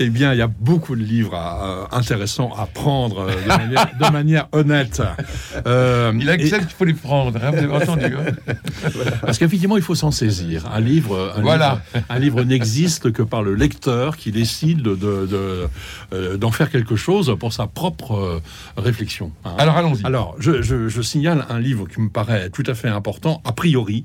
Eh 0.00 0.10
bien, 0.10 0.32
il 0.32 0.38
y 0.38 0.42
a 0.42 0.46
beaucoup 0.48 0.96
de 0.96 1.02
livres 1.02 1.34
à- 1.34 1.64
euh, 1.64 1.84
intéressants 1.92 2.52
à 2.58 2.66
prendre 2.66 3.20
euh, 3.20 3.34
de 3.42 3.48
manière, 3.48 3.90
de 4.00 4.12
manière 4.12 4.48
honnête. 4.52 5.02
Euh, 5.66 6.12
Il 6.18 6.28
a 6.30 6.36
que 6.36 6.42
et- 6.42 6.48
ça 6.48 6.58
qu'il 6.58 6.68
faut 6.68 6.84
les 6.84 6.94
prendre, 6.94 7.38
hein, 7.42 7.50
vous 7.50 7.58
avez 7.58 7.84
entendu. 7.84 8.04
hein 8.06 8.32
Parce 9.22 9.38
qu'effectivement, 9.38 9.76
il 9.76 9.82
faut 9.82 9.94
s'en 9.94 10.10
saisir. 10.10 10.66
Un 10.72 10.80
livre, 10.80 11.34
un 11.36 11.40
Voilà. 11.42 11.82
livre, 11.94 12.06
un 12.08 12.18
livre 12.18 12.42
n'existe 12.44 13.10
que 13.12 13.22
par 13.22 13.42
le 13.42 13.54
lecteur 13.54 14.16
qui 14.16 14.30
décide 14.32 14.82
de, 14.82 14.94
de- 14.94 15.68
euh, 16.12 16.36
d'en 16.36 16.50
faire 16.50 16.70
quelque 16.70 16.96
chose 16.96 17.34
pour 17.38 17.52
sa 17.52 17.66
propre 17.66 18.12
euh, 18.14 18.40
réflexion. 18.76 19.32
hein. 19.44 19.54
Alors 19.58 19.76
allons-y. 19.76 20.04
Alors, 20.04 20.36
je, 20.38 20.62
je- 20.62 20.88
je 20.88 21.02
signale 21.02 21.46
un 21.48 21.58
livre 21.60 21.86
qui 21.88 22.00
me 22.00 22.08
paraît 22.08 22.50
tout 22.50 22.64
à 22.66 22.74
fait 22.74 22.88
important, 22.88 23.40
a 23.44 23.52
priori. 23.52 24.04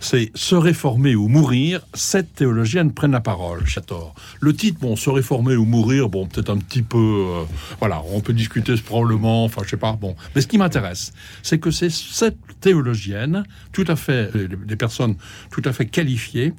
C'est 0.00 0.30
Se 0.34 0.54
réformer 0.54 1.14
ou 1.14 1.28
mourir, 1.28 1.80
sept 1.94 2.34
théologiennes 2.34 2.92
prennent 2.92 3.12
la 3.12 3.20
parole, 3.20 3.64
Chator. 3.66 4.14
Le 4.40 4.54
titre, 4.54 4.78
bon, 4.80 4.96
Se 4.96 5.08
réformer 5.08 5.56
ou 5.56 5.64
mourir, 5.64 6.08
bon, 6.08 6.26
peut-être 6.26 6.50
un 6.50 6.58
petit 6.58 6.82
peu. 6.82 6.98
euh, 6.98 7.42
voilà, 7.78 8.02
on 8.12 8.20
peut 8.20 8.32
discuter 8.32 8.74
probablement, 8.84 9.44
enfin, 9.44 9.62
je 9.64 9.70
sais 9.70 9.76
pas, 9.76 9.92
bon. 9.92 10.14
Mais 10.34 10.40
ce 10.40 10.46
qui 10.46 10.58
m'intéresse, 10.58 11.12
c'est 11.42 11.58
que 11.58 11.70
ces 11.70 11.90
sept 11.90 12.36
théologiennes, 12.60 13.44
tout 13.72 13.83
à 13.88 13.96
fait, 13.96 14.30
euh, 14.36 14.48
des 14.48 14.76
personnes 14.76 15.14
tout 15.50 15.62
à 15.64 15.72
fait 15.72 15.86
qualifiées, 15.86 16.52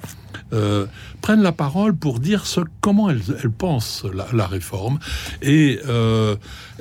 euh, 0.52 0.86
prennent 1.22 1.42
la 1.42 1.52
parole 1.52 1.94
pour 1.96 2.20
dire 2.20 2.46
ce, 2.46 2.60
comment 2.80 3.10
elles, 3.10 3.20
pensent 3.56 4.04
la, 4.14 4.26
la 4.32 4.46
réforme. 4.46 4.98
Et 5.42 5.80
euh, 5.86 6.36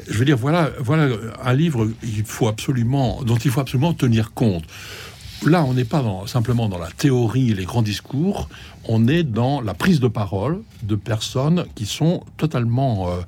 je 0.10 0.18
veux 0.18 0.26
dire, 0.26 0.38
voilà, 0.38 0.72
voilà 0.80 1.16
un 1.44 1.54
livre 1.54 1.88
il 2.04 2.24
faut 2.26 2.48
absolument, 2.48 3.22
dont 3.24 3.38
il 3.38 3.52
faut 3.52 3.62
absolument 3.62 3.94
tenir 3.94 4.34
compte. 4.34 4.64
Là, 5.46 5.64
on 5.66 5.74
n'est 5.74 5.86
pas 5.86 6.02
dans- 6.02 6.26
simplement 6.28 6.70
dans 6.70 6.78
la 6.80 6.90
théorie 6.90 7.52
et 7.52 7.54
les 7.54 7.66
grands 7.66 7.82
discours, 7.82 8.50
on 8.88 9.08
est 9.08 9.24
dans 9.24 9.62
la 9.62 9.74
prise 9.74 10.00
de 10.00 10.08
parole 10.08 10.62
de 10.84 10.96
personnes 10.96 11.66
qui 11.76 11.86
sont 11.86 12.24
totalement 12.38 13.10
euh, 13.10 13.22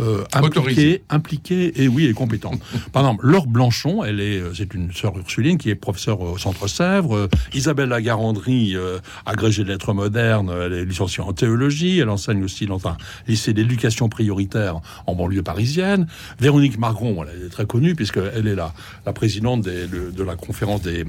euh, 0.00 0.24
Autorisées. 0.42 1.02
impliquées, 1.02 1.02
impliquées 1.10 1.82
et 1.82 1.88
oui, 1.88 2.06
et 2.06 2.12
compétentes. 2.14 2.60
Par 2.92 3.02
exemple, 3.02 3.26
Laure 3.26 3.46
Blanchon, 3.46 4.02
elle 4.04 4.20
est, 4.20 4.38
euh, 4.40 4.54
c'est 4.54 4.72
une 4.74 4.92
sœur 4.92 5.16
Ursuline 5.18 5.58
qui 5.58 5.68
est 5.70 5.74
professeure 5.74 6.20
au 6.20 6.38
Centre 6.38 6.66
Sèvres. 6.68 7.14
Euh, 7.16 7.28
Isabelle 7.52 7.90
Lagarandrie, 7.90 8.74
euh, 8.76 8.98
agrégée 9.26 9.64
de 9.64 9.68
lettres 9.68 9.92
modernes, 9.92 10.50
elle 10.64 10.72
est 10.72 10.84
licenciée 10.84 11.22
en 11.22 11.32
théologie. 11.32 11.98
Elle 11.98 12.08
enseigne 12.08 12.42
aussi 12.42 12.66
dans 12.66 12.86
un 12.88 12.96
lycée 13.28 13.52
d'éducation 13.52 14.08
prioritaire 14.08 14.80
en 15.06 15.14
banlieue 15.14 15.42
parisienne. 15.42 16.06
Véronique 16.40 16.78
Margron, 16.78 17.24
elle 17.24 17.46
est 17.46 17.50
très 17.50 17.66
connue 17.66 17.94
puisqu'elle 17.94 18.46
est 18.46 18.54
la, 18.54 18.72
la 19.04 19.12
présidente 19.12 19.62
des- 19.62 19.86
de, 19.86 20.10
de 20.10 20.22
la 20.22 20.36
conférence 20.36 20.80
des, 20.82 21.04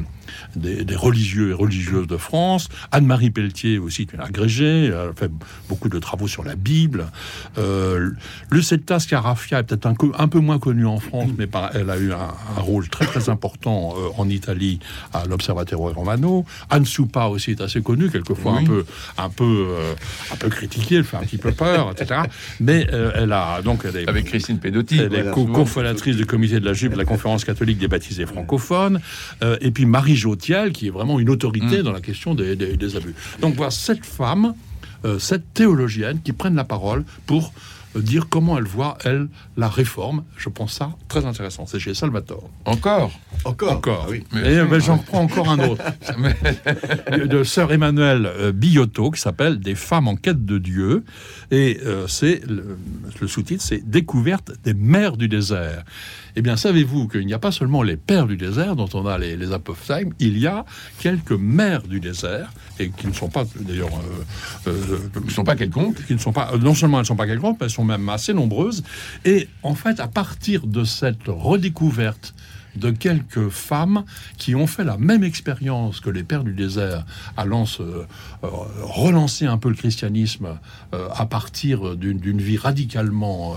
des, 0.56 0.84
des 0.84 0.96
religieux 0.96 1.52
et 1.52 1.54
religieuses 1.54 2.08
de 2.08 2.18
France. 2.18 2.68
Anne-Marie 2.92 3.30
Pelletier 3.30 3.78
aussi 3.86 4.08
agrégée. 4.20 4.86
Elle 4.88 5.14
fait 5.16 5.32
beaucoup 5.70 5.90
de 5.90 6.00
travaux 6.00 6.28
sur 6.28 6.44
la 6.44 6.56
Bible. 6.56 7.06
Euh, 7.58 8.12
Lucetta 8.52 9.00
Scarafia 9.00 9.60
est 9.60 9.64
peut-être 9.64 9.86
un, 9.86 9.96
un 10.18 10.28
peu 10.28 10.40
moins 10.40 10.60
connue 10.60 10.86
en 10.86 11.00
France, 11.00 11.30
mais 11.38 11.48
par- 11.48 11.72
elle 11.76 11.90
a 11.90 11.98
eu 11.98 12.12
un, 12.12 12.34
un 12.58 12.62
rôle 12.62 12.88
très 12.90 13.06
très 13.06 13.30
important 13.30 13.94
euh, 13.98 14.10
en 14.18 14.30
Italie 14.30 14.80
à 15.14 15.26
l'Observatorio 15.26 15.94
Romano. 15.96 16.46
Anne 16.70 16.86
Soupa 16.86 17.26
aussi 17.26 17.52
est 17.52 17.62
assez 17.62 17.82
connue, 17.82 18.10
quelquefois 18.10 18.54
Oui. 18.58 18.64
un 18.64 18.66
peu 18.66 18.86
un 19.18 19.30
peu 19.30 19.66
euh, 19.70 19.94
un 20.32 20.36
peu 20.36 20.50
critiquée, 20.50 20.96
elle 20.96 21.04
fait 21.04 21.18
un 21.18 21.22
petit 21.24 21.38
peu 21.38 21.52
peur, 21.52 21.92
etc. 21.92 22.22
Mais 22.60 22.88
euh, 22.94 23.12
elle 23.16 23.32
a 23.32 23.62
donc 23.62 23.84
elle 23.86 23.96
est, 23.98 24.10
Avec 24.10 24.26
Christine 24.26 24.60
Pedotti. 24.60 24.98
elle 25.00 25.06
est 25.06 25.08
voilà, 25.22 25.32
co- 25.32 25.42
souvent. 25.42 25.54
cofondatrice 25.54 26.16
du 26.16 26.26
comité 26.26 26.60
de 26.60 26.66
la 26.66 26.74
jupe 26.74 26.94
de 26.94 26.98
la 26.98 27.06
conférence 27.06 27.46
catholique 27.46 27.78
des 27.78 27.88
baptisés 27.88 28.26
francophones. 28.26 29.00
Et 29.62 29.72
puis 29.72 29.86
Marie 29.86 30.16
Jotiel, 30.16 30.72
qui 30.72 30.88
est 30.88 30.92
vraiment 30.92 31.20
une 31.20 31.30
autorité 31.30 31.80
Mm. 31.80 31.84
dans 31.84 31.92
la 31.92 32.02
question 32.02 32.36
des, 32.36 32.56
des- 32.56 32.76
des 32.78 32.96
abus. 32.96 33.14
Donc 33.42 33.56
voilà, 33.56 33.72
cette 33.76 34.06
femme, 34.06 34.54
euh, 35.06 35.20
cette 35.20 35.54
théologienne 35.54 36.20
qui 36.24 36.34
prennent 36.34 36.56
la 36.56 36.64
parole 36.64 37.04
pour 37.26 37.54
euh, 37.96 38.02
dire 38.02 38.28
comment 38.30 38.58
elle 38.58 38.66
voit, 38.66 38.98
elle, 39.06 39.28
la 39.58 39.70
réforme. 39.70 40.24
Je 40.38 40.50
pense 40.50 40.74
ça 40.74 40.92
très 41.08 41.26
intéressant. 41.26 41.66
C'est 41.66 41.80
chez 41.80 41.94
Salvatore. 41.94 42.50
Encore. 42.66 43.12
Encore. 43.46 43.74
Encore. 43.74 44.04
Ah 44.08 44.12
oui. 44.12 44.24
Mais- 44.34 44.54
Et 44.54 44.60
euh, 44.60 44.66
ben, 44.66 44.80
j'en 44.80 44.98
reprends 44.98 45.22
encore 45.22 45.50
un 45.50 45.60
autre. 45.60 45.84
de, 47.26 47.44
sœur 47.44 47.72
Emmanuelle 47.72 48.26
euh, 48.26 48.52
Billotto 48.52 49.12
qui 49.12 49.22
s'appelle 49.22 49.60
Des 49.60 49.76
femmes 49.76 50.08
en 50.08 50.16
quête 50.16 50.46
de 50.46 50.58
Dieu. 50.58 51.04
Et 51.52 51.80
euh, 51.86 52.08
c'est 52.08 52.42
le, 52.48 52.78
sous-titre, 53.28 53.64
c'est 53.64 53.88
Découverte 53.90 54.52
des 54.64 54.74
mers 54.74 55.18
du 55.18 55.28
désert. 55.28 55.84
Eh 56.36 56.42
bien, 56.42 56.58
savez-vous 56.58 57.08
qu'il 57.08 57.26
n'y 57.26 57.34
a 57.34 57.40
pas 57.40 57.52
seulement 57.52 57.82
les 57.82 57.96
pères 57.98 58.28
du 58.28 58.36
désert 58.38 58.76
dont 58.76 58.90
on 58.94 59.06
a 59.06 59.18
les, 59.18 59.38
les 59.38 59.54
apophthegmes, 59.54 60.12
il 60.20 60.38
y 60.38 60.48
a 60.48 60.66
quelques 61.00 61.32
mères 61.32 61.84
du 61.84 62.00
désert, 62.00 62.52
et 62.78 62.90
qui 62.90 63.08
ne 63.08 63.14
sont 63.14 63.30
pas 63.30 63.46
d'ailleurs. 63.60 63.90
euh, 64.68 64.72
euh, 64.72 64.98
Ils 65.22 65.26
ne 65.28 65.32
sont 65.32 65.46
pas 65.46 65.56
quelconques. 65.56 66.06
qui 66.06 66.14
ne 66.14 66.20
sont 66.20 66.34
pas, 66.34 66.52
non 66.60 66.74
seulement 66.76 66.98
elles 66.98 67.04
ne 67.04 67.08
sont 67.08 67.16
pas 67.16 67.28
quelconques, 67.28 67.58
mais 67.60 67.68
elles 67.68 67.72
sont 67.72 67.86
même 67.86 68.10
assez 68.10 68.34
nombreuses. 68.34 68.84
Et 69.24 69.48
en 69.64 69.76
fait, 69.76 70.00
à 70.02 70.08
partir 70.08 70.68
de 70.68 70.84
cette 70.84 71.28
redécouverte 71.28 72.35
de 72.76 72.92
quelques 72.92 73.50
femmes 73.50 74.04
qui 74.38 74.56
ont 74.56 74.68
fait 74.68 74.84
la 74.84 74.98
même 74.98 75.24
expérience 75.24 76.00
que 76.00 76.10
les 76.10 76.24
pères 76.24 76.44
du 76.44 76.54
désert, 76.54 77.06
allant 77.38 77.66
se 77.66 77.84
euh, 77.84 78.06
relancer 78.82 79.46
un 79.46 79.58
peu 79.58 79.70
le 79.70 79.76
christianisme 79.76 80.58
euh, 80.94 81.08
à 81.14 81.26
partir 81.26 81.96
d'une 81.96 82.42
vie 82.42 82.58
radicalement 82.58 83.56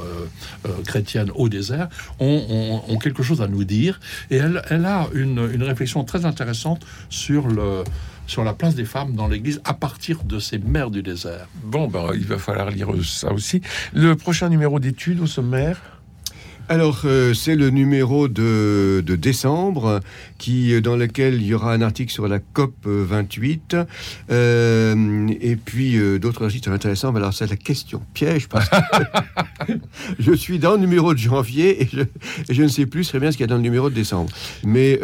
euh, 0.67 0.71
chrétienne 0.85 1.31
au 1.35 1.49
désert, 1.49 1.89
ont, 2.21 2.99
quelque 3.01 3.23
chose 3.23 3.43
à 3.43 3.49
nous 3.49 3.65
dire. 3.65 4.01
Et 4.31 4.37
elle, 4.37 4.85
a 4.85 5.09
une, 5.15 5.63
réflexion 5.63 6.05
très 6.05 6.25
intéressante 6.25 6.85
sur 7.11 7.47
la 7.49 8.55
place 8.55 8.75
des 8.75 8.85
femmes 8.85 9.15
dans 9.15 9.29
l'Église 9.29 9.61
à 9.65 9.75
partir 9.75 10.25
de 10.25 10.39
ces 10.39 10.59
mères 10.59 10.91
du 10.91 11.03
désert. 11.03 11.47
Bon, 11.63 11.89
ben, 11.89 12.11
il 12.15 12.27
va 12.27 12.39
falloir 12.39 12.71
lire 12.71 12.89
ça 13.05 13.33
aussi. 13.33 13.61
Le 13.93 14.17
prochain 14.17 14.49
numéro 14.49 14.81
d'études 14.81 15.21
au 15.21 15.27
sommaire? 15.27 15.98
Alors, 16.71 17.01
euh, 17.07 17.33
c'est 17.33 17.57
le 17.57 17.71
numéro 17.71 18.29
de, 18.29 19.03
décembre, 19.19 20.01
qui, 20.37 20.75
euh, 20.75 20.83
dans 20.83 20.97
lequel 20.97 21.37
il 21.37 21.47
y 21.47 21.55
aura 21.55 21.73
un 21.73 21.81
article 21.81 22.13
sur 22.13 22.29
la 22.29 22.41
COP 22.41 22.75
euh, 22.87 23.07
28, 23.09 23.75
euh, 24.31 25.29
et 25.41 25.57
puis 25.57 25.99
d'autres 26.21 26.45
articles 26.45 26.71
intéressants. 26.71 27.11
Mais 27.13 27.21
alors, 27.21 27.33
c'est 27.33 27.49
la 27.49 27.57
question 27.57 28.03
piège, 28.13 28.49
parce 28.49 28.69
que 28.69 28.77
je 30.19 30.33
suis 30.33 30.59
dans 30.59 30.73
le 30.73 30.79
numéro 30.79 31.15
de 31.15 31.19
janvier, 31.19 31.85
et 31.85 31.89
je, 32.51 32.63
ne 32.63 32.69
sais 32.69 32.85
plus 32.85 33.09
très 33.09 33.19
bien 33.19 33.33
ce 33.33 33.39
qu'il 33.39 33.45
y 33.45 33.49
a 33.49 33.51
dans 33.51 33.57
le 33.57 33.63
numéro 33.63 33.89
de 33.89 33.95
décembre. 33.95 34.31
Mais, 34.63 35.01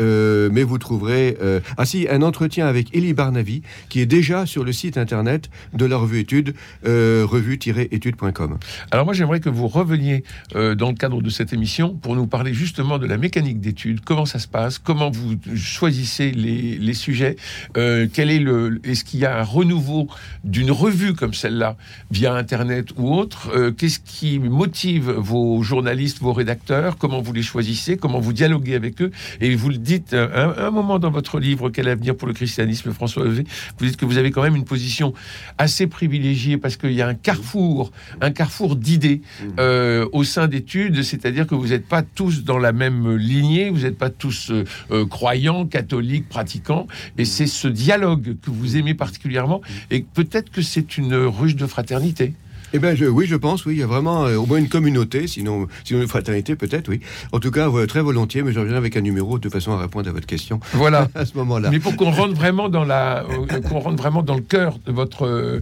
mais 0.52 0.64
vous 0.64 0.76
trouverez... 0.76 1.38
ah 1.78 1.86
si, 1.86 2.06
un 2.10 2.20
entretien 2.20 2.66
avec 2.66 2.94
Elie 2.94 3.14
Barnavi, 3.14 3.62
qui 3.88 4.00
est 4.00 4.06
déjà 4.06 4.44
sur 4.44 4.64
le 4.64 4.72
site 4.72 4.98
internet 4.98 5.48
de 5.72 5.86
la 5.86 5.96
revue 5.96 6.20
Études, 6.20 6.54
revue-études.com. 6.84 8.58
Alors 8.90 9.06
moi, 9.06 9.14
j'aimerais 9.14 9.40
que 9.40 9.48
vous 9.48 9.68
reveniez 9.68 10.24
dans 10.52 10.90
le 10.90 10.94
cadre 10.94 11.22
de 11.22 11.30
cette 11.30 11.53
émission 11.54 11.94
pour 11.94 12.14
nous 12.16 12.26
parler 12.26 12.52
justement 12.52 12.98
de 12.98 13.06
la 13.06 13.16
mécanique 13.16 13.60
d'études, 13.60 14.00
comment 14.00 14.26
ça 14.26 14.38
se 14.38 14.48
passe, 14.48 14.78
comment 14.78 15.10
vous 15.10 15.36
choisissez 15.56 16.30
les, 16.32 16.76
les 16.76 16.94
sujets, 16.94 17.36
euh, 17.76 18.06
quel 18.12 18.30
est 18.30 18.38
le, 18.38 18.80
est-ce 18.84 19.04
qu'il 19.04 19.20
y 19.20 19.24
a 19.24 19.38
un 19.38 19.42
renouveau 19.42 20.08
d'une 20.44 20.70
revue 20.70 21.14
comme 21.14 21.34
celle-là 21.34 21.76
via 22.10 22.34
Internet 22.34 22.90
ou 22.96 23.14
autre, 23.14 23.50
euh, 23.54 23.70
qu'est-ce 23.70 24.00
qui 24.00 24.38
motive 24.38 25.10
vos 25.10 25.62
journalistes, 25.62 26.20
vos 26.20 26.32
rédacteurs, 26.32 26.96
comment 26.98 27.20
vous 27.20 27.32
les 27.32 27.42
choisissez, 27.42 27.96
comment 27.96 28.20
vous 28.20 28.32
dialoguez 28.32 28.74
avec 28.74 29.00
eux, 29.00 29.10
et 29.40 29.54
vous 29.54 29.70
le 29.70 29.78
dites 29.78 30.12
euh, 30.12 30.28
un, 30.58 30.66
un 30.66 30.70
moment 30.70 30.98
dans 30.98 31.10
votre 31.10 31.38
livre 31.38 31.70
Quel 31.70 31.88
avenir 31.88 32.16
pour 32.16 32.28
le 32.28 32.34
christianisme, 32.34 32.92
François 32.92 33.24
Levé, 33.24 33.44
vous 33.78 33.86
dites 33.86 33.96
que 33.96 34.04
vous 34.04 34.18
avez 34.18 34.30
quand 34.30 34.42
même 34.42 34.56
une 34.56 34.64
position 34.64 35.14
assez 35.58 35.86
privilégiée 35.86 36.58
parce 36.58 36.76
qu'il 36.76 36.92
y 36.92 37.02
a 37.02 37.08
un 37.08 37.14
carrefour, 37.14 37.92
un 38.20 38.30
carrefour 38.30 38.76
d'idées 38.76 39.22
euh, 39.58 40.08
au 40.12 40.24
sein 40.24 40.48
d'études, 40.48 41.02
c'est-à-dire 41.02 41.43
que 41.44 41.54
vous 41.54 41.68
n'êtes 41.68 41.86
pas 41.86 42.02
tous 42.02 42.44
dans 42.44 42.58
la 42.58 42.72
même 42.72 43.16
lignée, 43.16 43.70
vous 43.70 43.80
n'êtes 43.80 43.98
pas 43.98 44.10
tous 44.10 44.50
euh, 44.50 44.64
euh, 44.90 45.06
croyants, 45.06 45.66
catholiques, 45.66 46.28
pratiquants, 46.28 46.86
et 47.18 47.24
c'est 47.24 47.46
ce 47.46 47.68
dialogue 47.68 48.36
que 48.42 48.50
vous 48.50 48.76
aimez 48.76 48.94
particulièrement, 48.94 49.60
et 49.90 50.04
peut-être 50.14 50.50
que 50.50 50.62
c'est 50.62 50.98
une 50.98 51.14
ruche 51.14 51.56
de 51.56 51.66
fraternité. 51.66 52.34
Eh 52.76 52.80
bien, 52.80 52.96
je, 52.96 53.04
oui, 53.04 53.26
je 53.26 53.36
pense, 53.36 53.64
oui, 53.66 53.74
il 53.76 53.78
y 53.78 53.82
a 53.84 53.86
vraiment 53.86 54.26
euh, 54.26 54.34
au 54.36 54.46
moins 54.46 54.58
une 54.58 54.68
communauté, 54.68 55.28
sinon, 55.28 55.68
sinon 55.84 56.02
une 56.02 56.08
fraternité 56.08 56.56
peut-être, 56.56 56.88
oui. 56.88 56.98
En 57.30 57.38
tout 57.38 57.52
cas, 57.52 57.68
ouais, 57.68 57.86
très 57.86 58.02
volontiers, 58.02 58.42
mais 58.42 58.52
je 58.52 58.58
reviens 58.58 58.74
avec 58.74 58.96
un 58.96 59.00
numéro 59.00 59.38
de 59.38 59.48
façon 59.48 59.70
à 59.70 59.78
répondre 59.78 60.08
à 60.08 60.12
votre 60.12 60.26
question 60.26 60.58
Voilà. 60.72 61.06
à 61.14 61.24
ce 61.24 61.36
moment-là. 61.38 61.70
Mais 61.70 61.78
pour 61.78 61.94
qu'on 61.94 62.10
rentre 62.10 62.34
vraiment 62.34 62.68
dans 62.68 62.82
la, 62.84 63.22
euh, 63.30 63.60
qu'on 63.68 63.78
rentre 63.78 63.96
vraiment 64.02 64.24
dans 64.24 64.34
le 64.34 64.40
cœur 64.40 64.78
de 64.86 64.90
votre 64.90 65.24
euh, 65.24 65.60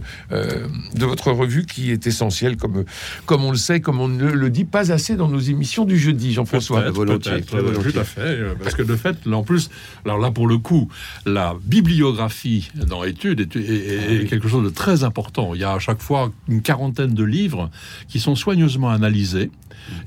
de 0.95 1.05
votre 1.05 1.31
revue 1.31 1.67
qui 1.67 1.91
est 1.91 2.07
essentielle, 2.07 2.57
comme 2.57 2.83
comme 3.27 3.43
on 3.43 3.51
le 3.51 3.57
sait, 3.57 3.79
comme 3.79 3.99
on 3.99 4.07
ne 4.07 4.31
le 4.31 4.49
dit 4.49 4.65
pas 4.65 4.91
assez 4.91 5.15
dans 5.15 5.27
nos 5.29 5.39
émissions 5.39 5.85
du 5.85 5.99
jeudi, 5.99 6.33
Jean-François. 6.33 6.81
Peut-être, 6.81 6.95
volontiers, 6.95 7.31
peut-être, 7.33 7.45
très 7.45 7.61
volontiers. 7.61 7.91
Tout 7.91 7.99
à 7.99 8.03
fait. 8.05 8.39
Parce 8.63 8.73
que 8.73 8.81
de 8.81 8.95
fait, 8.95 9.17
là, 9.27 9.37
en 9.37 9.43
plus, 9.43 9.69
alors 10.03 10.17
là, 10.17 10.31
pour 10.31 10.47
le 10.47 10.57
coup, 10.57 10.89
la 11.27 11.55
bibliographie 11.63 12.71
dans 12.73 13.03
l'étude 13.03 13.39
est, 13.39 13.55
est- 13.55 14.21
est 14.23 14.25
quelque 14.25 14.47
chose 14.47 14.63
de 14.63 14.69
très 14.69 15.03
important. 15.03 15.53
Il 15.53 15.61
y 15.61 15.63
a 15.63 15.73
à 15.73 15.79
chaque 15.79 16.01
fois 16.01 16.31
une 16.47 16.61
quarantaine 16.63 17.02
de 17.07 17.23
livres 17.23 17.69
qui 18.07 18.19
sont 18.19 18.35
soigneusement 18.35 18.89
analysés. 18.89 19.51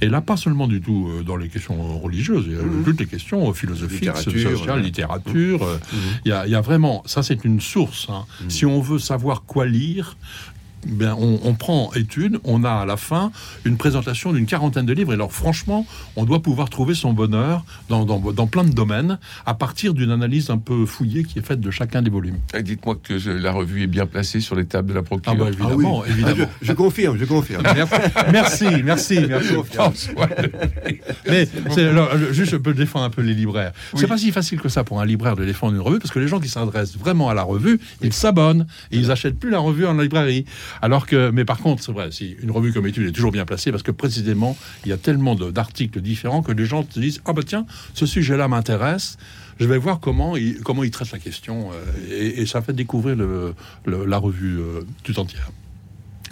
Et 0.01 0.09
là, 0.09 0.21
pas 0.23 0.37
seulement 0.39 0.67
du 0.69 0.81
tout 0.81 1.09
euh, 1.11 1.23
dans 1.23 1.37
les 1.37 1.49
questions 1.49 1.99
religieuses, 2.01 2.45
il 2.49 2.55
y 2.55 2.59
a 2.59 2.63
Mhm. 2.63 2.83
toutes 2.85 2.99
les 3.01 3.07
questions 3.07 3.53
philosophiques, 3.53 4.01
Littérature, 4.01 4.51
sociales, 4.59 4.79
ouais. 4.79 4.83
littérature. 4.85 5.63
euh, 5.65 5.77
Mhm. 5.93 5.99
Il 6.25 6.29
y, 6.31 6.33
a, 6.33 6.47
il 6.47 6.53
y 6.53 6.55
a 6.55 6.61
vraiment, 6.63 7.03
ça 7.05 7.23
c'est 7.23 7.45
une 7.45 7.61
source. 7.61 8.07
hein. 8.09 8.25
Mhm. 8.43 8.51
Si 8.51 8.65
on 8.67 8.81
veut 8.81 8.99
savoir 8.99 9.43
quoi 9.43 9.67
lire, 9.67 10.17
on, 11.19 11.41
on 11.45 11.55
prend 11.55 11.93
étude, 11.95 12.39
on 12.45 12.65
a 12.65 12.71
à 12.71 12.85
la 12.87 12.97
fin 12.97 13.31
une 13.65 13.77
présentation 13.77 14.33
d'une 14.33 14.47
quarantaine 14.47 14.87
de 14.87 14.93
livres. 14.93 15.13
Et 15.13 15.15
alors 15.15 15.33
franchement, 15.33 15.87
on 16.17 16.25
doit 16.25 16.41
pouvoir 16.43 16.71
trouver 16.71 16.95
son 16.95 17.13
bonheur 17.13 17.65
dans, 17.89 18.05
dans, 18.05 18.19
dans 18.33 18.47
plein 18.47 18.65
de 18.65 18.73
domaines 18.73 19.19
à 19.47 19.55
partir 19.55 19.95
d'une 19.95 20.11
analyse 20.11 20.51
un 20.51 20.59
peu 20.59 20.87
fouillée 20.87 21.25
qui 21.25 21.39
est 21.39 21.47
faite 21.47 21.61
de 21.61 21.71
chacun 21.71 22.03
des 22.03 22.11
volumes. 22.11 22.39
Dites-moi 22.61 22.97
que 23.03 23.19
je- 23.19 23.31
la 23.31 23.53
revue 23.53 23.83
est 23.83 23.87
bien 23.89 24.07
placée 24.07 24.41
sur 24.41 24.55
les 24.57 24.65
tables 24.67 24.89
de 24.89 24.95
la 24.95 25.03
procure. 25.03 25.33
Ah 25.33 25.35
bah 25.35 25.45
Ah 25.47 25.49
oui. 25.49 25.57
évidemment, 25.75 26.03
Ah, 26.05 26.11
évidemment. 26.11 26.47
je, 26.61 26.67
je 26.67 26.73
confirme, 26.73 27.19
je 27.19 27.25
confirme. 27.25 27.63
Merci, 28.33 28.67
merci, 28.85 29.19
merci. 29.29 29.55
François, 29.73 30.29
Mais 31.29 31.49
c'est- 31.71 31.89
alors, 31.89 32.11
je- 32.17 32.33
juste, 32.33 32.53
je 32.53 32.57
peux 32.57 32.75
défendre 32.75 33.05
un 33.05 33.11
peu 33.11 33.23
les 33.23 33.35
libraires. 33.35 33.73
Oui. 33.93 34.01
C'est 34.01 34.07
pas 34.07 34.19
si 34.19 34.31
facile 34.33 34.61
que 34.61 34.69
ça 34.69 34.85
pour 34.85 35.01
un 35.01 35.07
libraire 35.07 35.37
de 35.37 35.45
défendre 35.45 35.75
une 35.75 35.81
revue, 35.81 35.99
parce 35.99 36.11
que 36.13 36.19
les 36.19 36.29
gens 36.29 36.41
qui 36.41 36.49
s'adressent 36.49 36.97
vraiment 36.97 37.29
à 37.29 37.35
la 37.35 37.43
revue, 37.43 37.79
ils 38.03 38.13
s'abonnent 38.13 38.67
et 38.91 38.97
ils 38.99 39.11
achètent 39.11 39.39
plus 39.39 39.51
la 39.51 39.59
revue 39.59 39.87
en 39.87 39.95
librairie. 39.95 40.45
Alors 40.83 41.07
que, 41.07 41.31
mais 41.31 41.45
par 41.45 41.59
contre, 41.59 41.83
c'est 41.83 41.93
vrai, 41.93 42.11
si 42.11 42.37
une 42.43 42.51
revue 42.51 42.73
comme 42.73 42.87
étude 42.87 43.09
est 43.09 43.13
toujours 43.13 43.33
bien 43.33 43.45
placée, 43.45 43.71
parce 43.71 43.83
que 43.83 43.91
précisément, 43.91 44.57
il 44.85 44.91
y 44.91 44.93
a 44.93 44.97
tellement 44.97 45.35
d'articles 45.35 46.01
différents 46.01 46.43
que 46.43 46.53
les 46.53 46.67
gens 46.67 46.87
se 46.89 47.01
disent 47.01 47.21
ah 47.25 47.33
bah 47.33 47.43
tiens, 47.45 47.67
ce 47.95 48.07
sujet-là 48.07 48.49
m'intéresse. 48.49 49.17
Je 49.59 49.67
vais 49.67 49.79
voir 49.79 50.01
comment 50.01 50.37
il, 50.37 50.61
comment 50.61 50.85
il 50.85 50.91
traite 50.91 51.13
la 51.13 51.19
question 51.19 51.71
euh, 51.73 52.41
et, 52.41 52.45
ça 52.45 52.61
fait 52.61 52.75
découvrir 52.75 53.17
la 53.87 54.19
revue 54.19 54.59
euh, 54.59 54.83
tout 55.03 55.19
entière. 55.19 55.51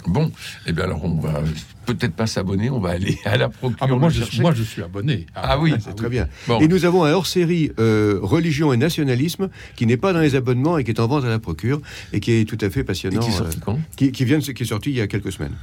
Bon, 0.07 0.31
eh 0.67 0.71
bien 0.71 0.83
alors 0.85 1.03
on 1.03 1.15
va 1.19 1.41
peut-être 1.85 2.13
pas 2.13 2.27
s'abonner, 2.27 2.69
on 2.69 2.79
va 2.79 2.91
aller 2.91 3.17
à 3.25 3.37
la 3.37 3.49
procure. 3.49 3.77
Ah, 3.81 3.87
moi, 3.87 4.09
je, 4.09 4.19
chercher. 4.19 4.41
moi 4.41 4.53
je 4.53 4.63
suis 4.63 4.81
abonné. 4.83 5.25
Ah 5.35 5.57
oui. 5.59 5.73
C'est 5.79 5.95
très 5.95 6.09
bien. 6.09 6.27
Bon. 6.47 6.59
Et 6.59 6.67
nous 6.67 6.85
avons 6.85 7.03
un 7.03 7.11
hors-série 7.11 7.71
euh, 7.79 8.19
religion 8.21 8.71
et 8.73 8.77
nationalisme 8.77 9.49
qui 9.75 9.85
n'est 9.85 9.97
pas 9.97 10.13
dans 10.13 10.19
les 10.21 10.35
abonnements 10.35 10.77
et 10.77 10.83
qui 10.83 10.91
est 10.91 10.99
en 10.99 11.07
vente 11.07 11.23
à 11.25 11.29
la 11.29 11.39
procure 11.39 11.81
et 12.13 12.19
qui 12.19 12.31
est 12.33 12.45
tout 12.47 12.57
à 12.61 12.69
fait 12.69 12.81
Et 12.81 12.83
passionnant. 12.83 13.19
qui 13.19 13.29
est 13.29 13.31
sorti 13.31 13.57
euh, 13.57 13.61
quand? 13.65 13.79
qui, 13.95 14.11
qui 14.11 14.25
vient 14.25 14.39
de- 14.39 14.43
qui 14.43 14.63
est 14.63 14.67
sorti 14.67 14.89
il 14.91 14.95
y 14.95 15.01
a 15.01 15.07
quelques 15.07 15.31
semaines. 15.31 15.53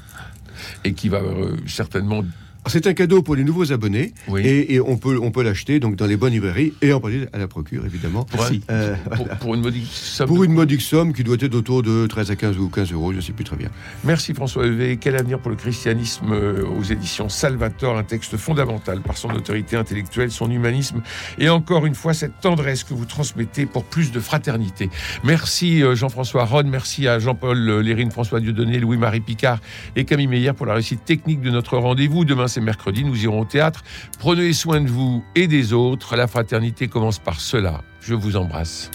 Et 0.84 0.92
qui 0.92 1.08
va 1.08 1.18
euh, 1.18 1.56
certainement. 1.66 2.22
C'est 2.68 2.86
un 2.86 2.94
cadeau 2.94 3.22
pour 3.22 3.34
les 3.34 3.42
nouveaux 3.42 3.72
abonnés 3.72 4.14
Oui. 4.28 4.42
et, 4.46 4.74
et 4.74 4.80
on 4.80 4.96
peut, 4.96 5.18
on 5.20 5.30
peut 5.32 5.42
l'acheter 5.42 5.80
donc 5.80 5.96
dans 5.96 6.06
les 6.06 6.16
bonnes 6.16 6.32
librairies 6.32 6.72
et 6.80 6.92
en 6.92 7.00
partie 7.00 7.22
à 7.32 7.38
la 7.38 7.48
procure 7.48 7.84
évidemment. 7.84 8.24
Pour. 8.24 8.46
Euh, 8.70 8.94
pour, 9.16 9.28
pour 9.40 9.54
une 9.54 9.62
modique 9.62 9.88
somme 9.90 10.28
pour 10.28 10.44
une 10.44 10.52
modique 10.52 10.80
somme 10.80 11.12
qui 11.12 11.24
doit 11.24 11.36
être 11.40 11.54
autour 11.56 11.82
de 11.82 12.06
13 12.06 12.30
à 12.30 12.36
15 12.36 12.58
ou 12.58 12.68
15 12.68 12.92
euros, 12.92 13.10
je 13.10 13.16
ne 13.16 13.20
sais 13.20 13.32
plus 13.32 13.44
très 13.44 13.56
bien. 13.56 13.68
Merci 14.04 14.32
François 14.32 14.64
Levé. 14.64 14.96
Quel 14.96 15.16
avenir 15.16 15.40
pour 15.40 15.50
le 15.50 15.56
christianisme 15.56 16.32
euh, 16.32 16.64
aux 16.64 16.84
éditions 16.84 17.28
Salvator, 17.28 17.98
un 17.98 18.04
texte 18.04 18.36
fondamental 18.36 19.00
par 19.00 19.16
son 19.16 19.30
autorité 19.30 19.76
intellectuelle, 19.76 20.30
son 20.30 20.50
humanisme 20.50 21.02
et 21.38 21.48
encore 21.48 21.84
une 21.84 21.96
fois 21.96 22.14
cette 22.14 22.40
tendresse 22.40 22.84
que 22.84 22.94
vous 22.94 23.06
transmettez 23.06 23.66
pour 23.66 23.84
plus 23.84 24.12
de 24.12 24.20
fraternité. 24.20 24.88
Merci 25.24 25.82
euh, 25.82 25.96
Jean-François 25.96 26.44
Ronne, 26.44 26.68
merci 26.68 27.08
à 27.08 27.18
Jean-Paul 27.18 27.58
Lérine, 27.80 28.12
François 28.12 28.38
Dieudonné, 28.40 28.78
Louis-Marie 28.78 29.20
Picard 29.20 29.58
et 29.96 30.04
Camille 30.04 30.28
Meyer 30.28 30.52
pour 30.52 30.66
la 30.66 30.74
réussite 30.74 31.04
technique 31.04 31.40
de 31.40 31.50
notre 31.50 31.76
rendez-vous. 31.76 32.24
Demain 32.24 32.46
c'est 32.52 32.60
mercredi, 32.60 33.04
nous 33.04 33.24
irons 33.24 33.40
au 33.40 33.44
théâtre. 33.44 33.82
Prenez 34.18 34.52
soin 34.52 34.80
de 34.80 34.88
vous 34.88 35.24
et 35.34 35.48
des 35.48 35.72
autres. 35.72 36.16
La 36.16 36.26
fraternité 36.26 36.86
commence 36.86 37.18
par 37.18 37.40
cela. 37.40 37.82
Je 38.00 38.14
vous 38.14 38.36
embrasse. 38.36 38.90